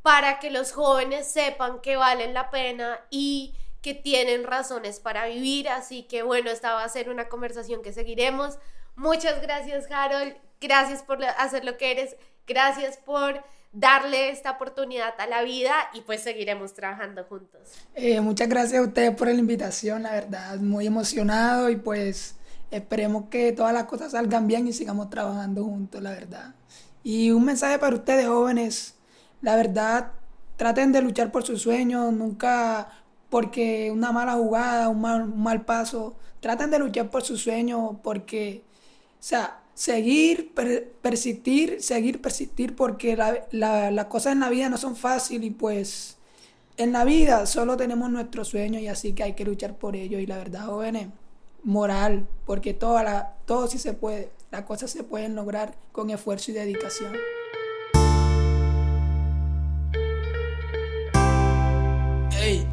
para 0.02 0.38
que 0.38 0.50
los 0.50 0.72
jóvenes 0.72 1.30
sepan 1.30 1.80
que 1.80 1.96
valen 1.96 2.32
la 2.32 2.50
pena 2.50 2.98
y 3.10 3.54
que 3.82 3.92
tienen 3.92 4.44
razones 4.44 4.98
para 4.98 5.26
vivir. 5.26 5.68
Así 5.68 6.04
que 6.04 6.22
bueno, 6.22 6.50
esta 6.50 6.72
va 6.72 6.84
a 6.84 6.88
ser 6.88 7.10
una 7.10 7.28
conversación 7.28 7.82
que 7.82 7.92
seguiremos. 7.92 8.58
Muchas 8.96 9.42
gracias 9.42 9.90
Harold, 9.90 10.36
gracias 10.60 11.02
por 11.02 11.22
hacer 11.22 11.66
lo 11.66 11.76
que 11.76 11.90
eres, 11.90 12.16
gracias 12.46 12.96
por 12.96 13.44
darle 13.72 14.30
esta 14.30 14.52
oportunidad 14.52 15.14
a 15.18 15.26
la 15.26 15.42
vida 15.42 15.74
y 15.94 16.00
pues 16.00 16.22
seguiremos 16.22 16.74
trabajando 16.74 17.24
juntos. 17.24 17.60
Eh, 17.94 18.20
muchas 18.20 18.48
gracias 18.48 18.80
a 18.80 18.86
ustedes 18.86 19.14
por 19.14 19.28
la 19.28 19.34
invitación, 19.34 20.02
la 20.02 20.12
verdad, 20.12 20.56
muy 20.56 20.86
emocionado 20.86 21.70
y 21.70 21.76
pues 21.76 22.38
Esperemos 22.70 23.24
que 23.30 23.52
todas 23.52 23.72
las 23.72 23.84
cosas 23.84 24.12
salgan 24.12 24.46
bien 24.46 24.66
y 24.66 24.72
sigamos 24.72 25.08
trabajando 25.08 25.64
juntos, 25.64 26.02
la 26.02 26.10
verdad. 26.10 26.54
Y 27.02 27.30
un 27.30 27.44
mensaje 27.44 27.78
para 27.78 27.96
ustedes 27.96 28.26
jóvenes, 28.26 28.94
la 29.40 29.56
verdad, 29.56 30.12
traten 30.56 30.92
de 30.92 31.00
luchar 31.00 31.32
por 31.32 31.44
sus 31.44 31.62
sueños, 31.62 32.12
nunca 32.12 32.90
porque 33.30 33.90
una 33.90 34.12
mala 34.12 34.34
jugada, 34.34 34.88
un 34.88 35.00
mal, 35.00 35.64
paso, 35.64 36.16
traten 36.40 36.70
de 36.70 36.78
luchar 36.78 37.10
por 37.10 37.22
sus 37.22 37.40
sueños 37.40 37.96
porque, 38.02 38.64
o 39.14 39.22
sea, 39.22 39.60
seguir, 39.78 40.52
persistir, 41.00 41.80
seguir, 41.80 42.20
persistir, 42.20 42.74
porque 42.74 43.16
las 43.52 44.04
cosas 44.06 44.32
en 44.32 44.40
la 44.40 44.50
vida 44.50 44.68
no 44.68 44.76
son 44.76 44.96
fáciles 44.96 45.46
y 45.46 45.50
pues 45.50 46.16
en 46.76 46.90
la 46.90 47.04
vida 47.04 47.46
solo 47.46 47.76
tenemos 47.76 48.10
nuestros 48.10 48.48
sueños 48.48 48.82
y 48.82 48.88
así 48.88 49.12
que 49.12 49.22
hay 49.22 49.34
que 49.34 49.44
luchar 49.44 49.76
por 49.76 49.94
ellos 49.94 50.20
y 50.20 50.26
la 50.26 50.36
verdad, 50.36 50.66
jóvenes 50.66 51.06
moral, 51.62 52.26
porque 52.44 52.74
toda 52.74 53.04
la, 53.04 53.34
todo 53.46 53.68
sí 53.68 53.78
se 53.78 53.92
puede, 53.92 54.32
las 54.50 54.62
cosas 54.62 54.90
se 54.90 55.04
pueden 55.04 55.36
lograr 55.36 55.76
con 55.92 56.10
esfuerzo 56.10 56.50
y 56.50 56.54
dedicación. 56.54 57.12
Hey, 62.32 62.66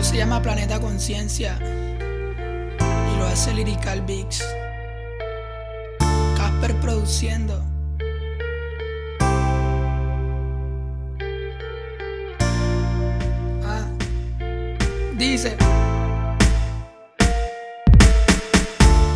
se 0.00 0.16
llama 0.16 0.40
Planeta 0.40 0.80
Conciencia 0.80 1.58
y 1.60 3.18
lo 3.18 3.26
hace 3.26 3.52
Lyrical 3.52 4.00
Bix. 4.00 4.42
Casper 6.64 6.80
produciendo. 6.80 7.62
Ah, 13.62 13.86
dice. 15.18 15.56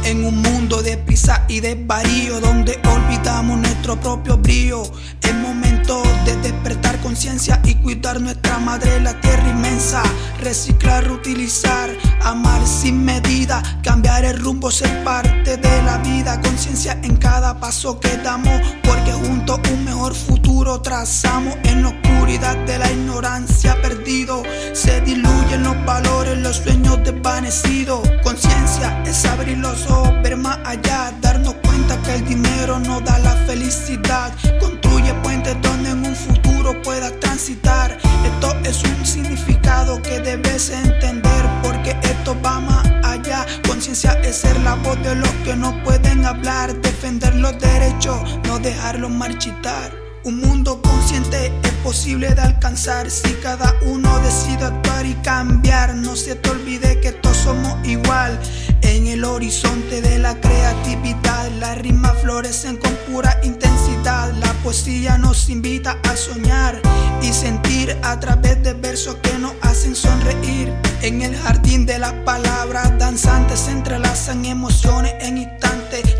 En 0.04 0.26
un 0.26 0.36
mundo 0.42 0.82
de 0.82 0.98
prisa 0.98 1.46
y 1.48 1.60
de 1.60 1.74
varío 1.74 2.38
donde 2.40 2.78
olvidamos 2.86 3.58
nuestro 3.58 3.98
propio 3.98 4.36
brío. 4.36 4.82
Es 5.22 5.34
momento 5.34 6.02
de 6.26 6.36
despertar 6.36 6.98
conciencia 7.00 7.60
y 7.64 7.76
cuidar 7.76 8.20
nuestra 8.20 8.58
madre, 8.58 9.00
la 9.00 9.18
tierra 9.20 9.48
inmensa. 9.48 10.02
Reciclar, 10.42 11.04
reutilizar, 11.04 11.88
amar 12.28 12.66
sin 12.66 13.04
medida, 13.04 13.62
cambiar 13.82 14.24
el 14.24 14.38
rumbo, 14.38 14.70
ser 14.70 15.02
parte 15.02 15.56
de 15.56 15.82
la 15.82 15.98
vida. 15.98 16.40
Conciencia 16.40 16.98
en 17.02 17.16
cada 17.16 17.58
paso 17.58 17.98
que 17.98 18.16
damos, 18.18 18.60
porque 18.84 19.12
juntos 19.12 19.60
un 19.72 19.84
mejor 19.84 20.14
futuro 20.14 20.80
trazamos 20.82 21.56
en 21.64 21.82
la 21.82 21.88
oscuridad 21.88 22.56
de 22.66 22.78
la 22.78 22.90
ignorancia 22.90 23.80
perdido. 23.80 24.42
Se 24.74 25.00
diluyen 25.00 25.62
los 25.62 25.84
valores, 25.86 26.38
los 26.38 26.56
sueños 26.56 26.98
desvanecidos. 27.02 28.00
Conciencia 28.22 29.02
es 29.06 29.24
abrir 29.24 29.58
los 29.58 29.86
ojos 29.86 30.12
ver 30.22 30.36
más 30.36 30.58
allá, 30.64 31.12
darnos 31.22 31.54
cuenta 31.64 31.96
que 32.02 32.16
el 32.16 32.24
dinero 32.26 32.78
no 32.78 33.00
da 33.00 33.18
la 33.20 33.32
felicidad. 33.46 34.32
Es 43.98 44.36
ser 44.36 44.60
la 44.60 44.76
voz 44.76 45.02
de 45.02 45.16
los 45.16 45.30
que 45.44 45.56
no 45.56 45.82
pueden 45.82 46.24
hablar, 46.24 46.72
defender 46.82 47.34
los 47.34 47.58
derechos, 47.58 48.38
no 48.46 48.60
dejarlos 48.60 49.10
marchitar. 49.10 49.92
Un 50.22 50.40
mundo 50.40 50.80
consciente 50.80 51.50
es 51.64 51.72
posible 51.82 52.32
de 52.32 52.40
alcanzar 52.40 53.10
si 53.10 53.32
cada 53.42 53.74
uno 53.82 54.16
decide 54.20 54.66
actuar 54.66 55.04
y 55.04 55.14
cambiar. 55.14 55.96
No 55.96 56.14
se 56.14 56.36
te 56.36 56.48
olvide 56.48 57.00
que 57.00 57.10
todos 57.10 57.38
somos 57.38 57.76
igual. 57.88 58.38
En 58.82 59.08
el 59.08 59.24
horizonte 59.24 60.00
de 60.00 60.20
la 60.20 60.40
creatividad, 60.40 61.50
las 61.58 61.76
rimas 61.78 62.12
florecen 62.22 62.76
con 62.76 62.92
pura 63.10 63.36
intensidad. 63.42 64.32
La 64.34 64.52
poesía 64.62 65.18
nos 65.18 65.48
invita 65.50 65.98
a 66.04 66.16
soñar 66.16 66.80
y 67.20 67.32
sentir 67.32 67.96
a 68.04 68.20
través 68.20 68.62
de 68.62 68.74
versos 68.74 69.16
que 69.16 69.36
nos 69.40 69.54
hacen 69.62 69.96
sonreír. 69.96 70.72
En 71.02 71.22
el 71.22 71.36
jardín 71.36 71.84
de 71.86 71.98
las 71.98 72.12
palabras 72.24 72.97
danzantes 73.08 73.68
entrelazan 73.68 74.44
emociones 74.44 75.14
en 75.20 75.38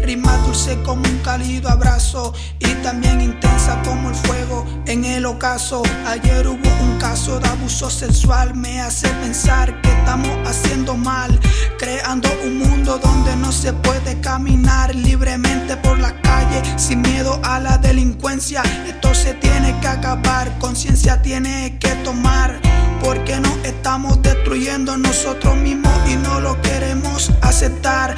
Rima 0.03 0.37
dulce 0.38 0.79
como 0.83 1.03
un 1.03 1.19
cálido 1.19 1.69
abrazo 1.69 2.33
y 2.59 2.69
también 2.83 3.21
intensa 3.21 3.81
como 3.85 4.09
el 4.11 4.14
fuego 4.14 4.67
en 4.87 5.05
el 5.05 5.27
ocaso. 5.27 5.83
Ayer 6.07 6.47
hubo 6.47 6.69
un 6.83 6.99
caso 6.99 7.38
de 7.38 7.49
abuso 7.49 7.91
sexual, 7.91 8.55
me 8.55 8.81
hace 8.81 9.09
pensar 9.21 9.81
que 9.83 9.91
estamos 9.91 10.31
haciendo 10.47 10.97
mal, 10.97 11.38
creando 11.79 12.29
un 12.45 12.59
mundo 12.59 12.99
donde 12.99 13.37
no 13.37 13.53
se 13.53 13.73
puede 13.73 14.21
caminar 14.21 14.95
libremente 14.95 15.77
por 15.77 15.99
la 15.99 16.21
calle 16.23 16.62
sin 16.77 17.03
miedo 17.03 17.41
a 17.43 17.61
la 17.61 17.79
delincuencia. 17.79 18.62
Esto 18.87 19.14
se 19.14 19.35
tiene 19.35 19.79
que 19.81 19.88
acabar, 19.88 20.59
conciencia 20.59 21.21
tiene 21.23 21.79
que 21.79 21.91
tomar. 22.05 22.61
Porque 23.03 23.38
no 23.38 23.57
estamos 23.62 24.21
destruyendo 24.23 24.97
nosotros 24.97 25.57
mismos 25.57 25.93
y 26.09 26.17
no 26.17 26.41
lo 26.41 26.61
queremos 26.62 27.31
aceptar. 27.43 28.17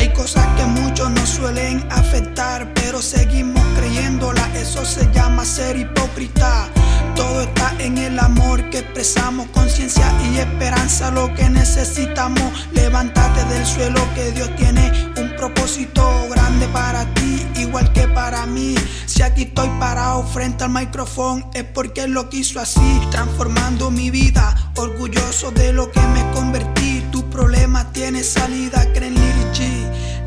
Hay 0.00 0.08
cosas 0.14 0.46
que 0.56 0.64
muchos 0.64 1.10
nos 1.10 1.28
suelen 1.28 1.86
afectar, 1.90 2.72
pero 2.72 3.02
seguimos 3.02 3.62
creyéndola. 3.76 4.48
Eso 4.54 4.82
se 4.82 5.06
llama 5.12 5.44
ser 5.44 5.76
hipócrita. 5.76 6.70
Todo 7.14 7.42
está 7.42 7.74
en 7.78 7.98
el 7.98 8.18
amor 8.18 8.70
que 8.70 8.78
expresamos, 8.78 9.48
conciencia 9.48 10.10
y 10.32 10.38
esperanza, 10.38 11.10
lo 11.10 11.34
que 11.34 11.50
necesitamos. 11.50 12.66
Levántate 12.72 13.44
del 13.52 13.66
suelo 13.66 14.00
que 14.14 14.32
Dios 14.32 14.48
tiene 14.56 14.90
un 15.18 15.36
propósito 15.36 16.02
grande 16.30 16.66
para 16.68 17.04
ti, 17.12 17.46
igual 17.56 17.92
que 17.92 18.08
para 18.08 18.46
mí. 18.46 18.76
Si 19.04 19.22
aquí 19.22 19.42
estoy 19.42 19.68
parado 19.78 20.26
frente 20.26 20.64
al 20.64 20.70
micrófono 20.70 21.50
es 21.52 21.64
porque 21.64 22.04
Él 22.04 22.12
lo 22.12 22.30
quiso 22.30 22.58
así, 22.58 23.00
transformando 23.10 23.90
mi 23.90 24.10
vida, 24.10 24.72
orgulloso 24.76 25.50
de 25.50 25.74
lo 25.74 25.92
que 25.92 26.00
me 26.00 26.22
convertí. 26.30 27.04
Tu 27.12 27.28
problema 27.28 27.92
tiene 27.92 28.24
salida, 28.24 28.86
creen 28.94 29.29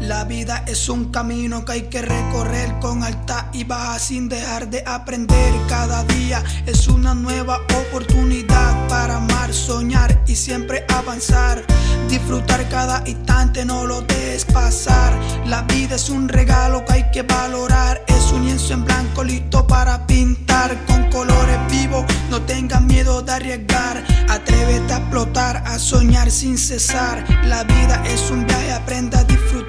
la 0.07 0.25
vida 0.25 0.65
es 0.67 0.89
un 0.89 1.11
camino 1.11 1.63
que 1.63 1.71
hay 1.71 1.81
que 1.83 2.01
recorrer 2.01 2.79
con 2.79 3.03
alta 3.03 3.49
y 3.53 3.63
baja 3.63 3.97
sin 3.99 4.27
dejar 4.27 4.69
de 4.69 4.83
aprender. 4.85 5.53
Cada 5.69 6.03
día 6.03 6.43
es 6.65 6.87
una 6.87 7.13
nueva 7.13 7.59
oportunidad 7.87 8.87
para 8.87 9.17
amar, 9.17 9.53
soñar 9.53 10.21
y 10.27 10.35
siempre 10.35 10.85
avanzar. 10.89 11.63
Disfrutar 12.09 12.67
cada 12.69 13.03
instante, 13.05 13.65
no 13.65 13.85
lo 13.85 14.01
dejes 14.01 14.45
pasar. 14.45 15.17
La 15.45 15.61
vida 15.63 15.95
es 15.95 16.09
un 16.09 16.27
regalo 16.27 16.83
que 16.85 16.93
hay 16.93 17.11
que 17.11 17.21
valorar. 17.21 18.03
Es 18.07 18.31
un 18.31 18.45
lienzo 18.45 18.73
en 18.73 18.83
blanco 18.83 19.23
listo 19.23 19.65
para 19.65 20.05
pintar 20.05 20.77
con 20.85 21.09
colores 21.11 21.59
vivos. 21.69 22.05
No 22.29 22.41
tengas 22.41 22.81
miedo 22.81 23.21
de 23.21 23.31
arriesgar. 23.31 24.03
Atrévete 24.29 24.93
a 24.93 24.97
explotar, 24.97 25.63
a 25.65 25.79
soñar 25.79 26.29
sin 26.29 26.57
cesar. 26.57 27.23
La 27.45 27.63
vida 27.63 28.03
es 28.05 28.29
un 28.31 28.45
viaje, 28.45 28.73
aprenda 28.73 29.19
a 29.19 29.23
disfrutar 29.23 29.62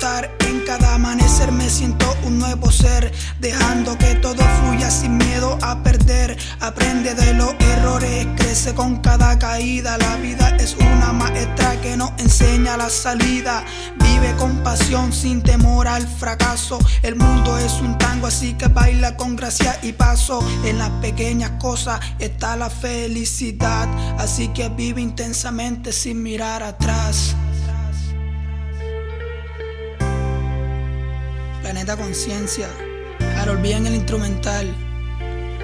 cada 0.64 0.94
amanecer 0.94 1.53
me 1.53 1.68
siento 1.68 2.07
un 2.24 2.38
nuevo 2.38 2.70
ser, 2.70 3.12
dejando 3.40 3.96
que 3.98 4.14
todo 4.16 4.42
fluya 4.61 4.90
sin 4.90 5.16
miedo 5.18 5.59
a 5.62 5.83
perder. 5.83 6.37
Aprende 6.61 7.14
de 7.14 7.35
los 7.35 7.55
errores, 7.61 8.27
crece 8.37 8.74
con 8.74 8.96
cada 9.00 9.38
caída. 9.38 9.98
La 9.98 10.16
vida 10.16 10.57
es 10.59 10.74
una 10.77 11.12
maestra 11.12 11.81
que 11.81 11.96
nos 11.96 12.11
enseña 12.18 12.77
la 12.77 12.88
salida. 12.88 13.64
Vive 13.98 14.35
con 14.37 14.62
pasión 14.62 15.12
sin 15.12 15.42
temor 15.42 15.87
al 15.87 16.07
fracaso. 16.07 16.79
El 17.03 17.16
mundo 17.16 17.59
es 17.59 17.81
un 17.81 17.98
tango, 17.98 18.27
así 18.29 18.55
que 18.55 18.68
baila 18.68 19.16
con 19.16 19.37
gracia 19.37 19.79
y 19.83 19.92
paso. 19.92 20.46
En 20.64 20.79
las 20.79 20.90
pequeñas 21.03 21.53
cosas 21.61 22.00
está 22.18 22.57
la 22.57 22.70
felicidad, 22.70 23.88
así 24.18 24.48
que 24.48 24.68
vive 24.68 25.00
intensamente 25.00 25.92
sin 25.92 26.22
mirar 26.22 26.62
atrás. 26.62 27.35
Planeta 31.64 31.96
Conciencia, 31.96 32.68
Harold 33.38 33.62
bien 33.62 33.87
el 33.87 33.94
instrumental, 33.94 34.66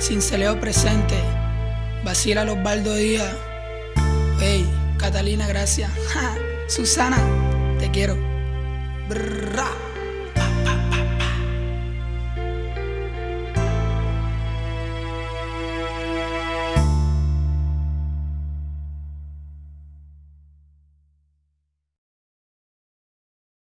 Cinceleo 0.01 0.59
presente, 0.59 1.15
Vacila 2.03 2.43
los 2.47 2.61
Baldo 2.63 2.95
Díaz, 2.95 3.37
hey, 4.41 4.67
Catalina, 4.97 5.47
gracias, 5.47 5.91
Susana, 6.69 7.19
te 7.79 7.91
quiero. 7.91 8.17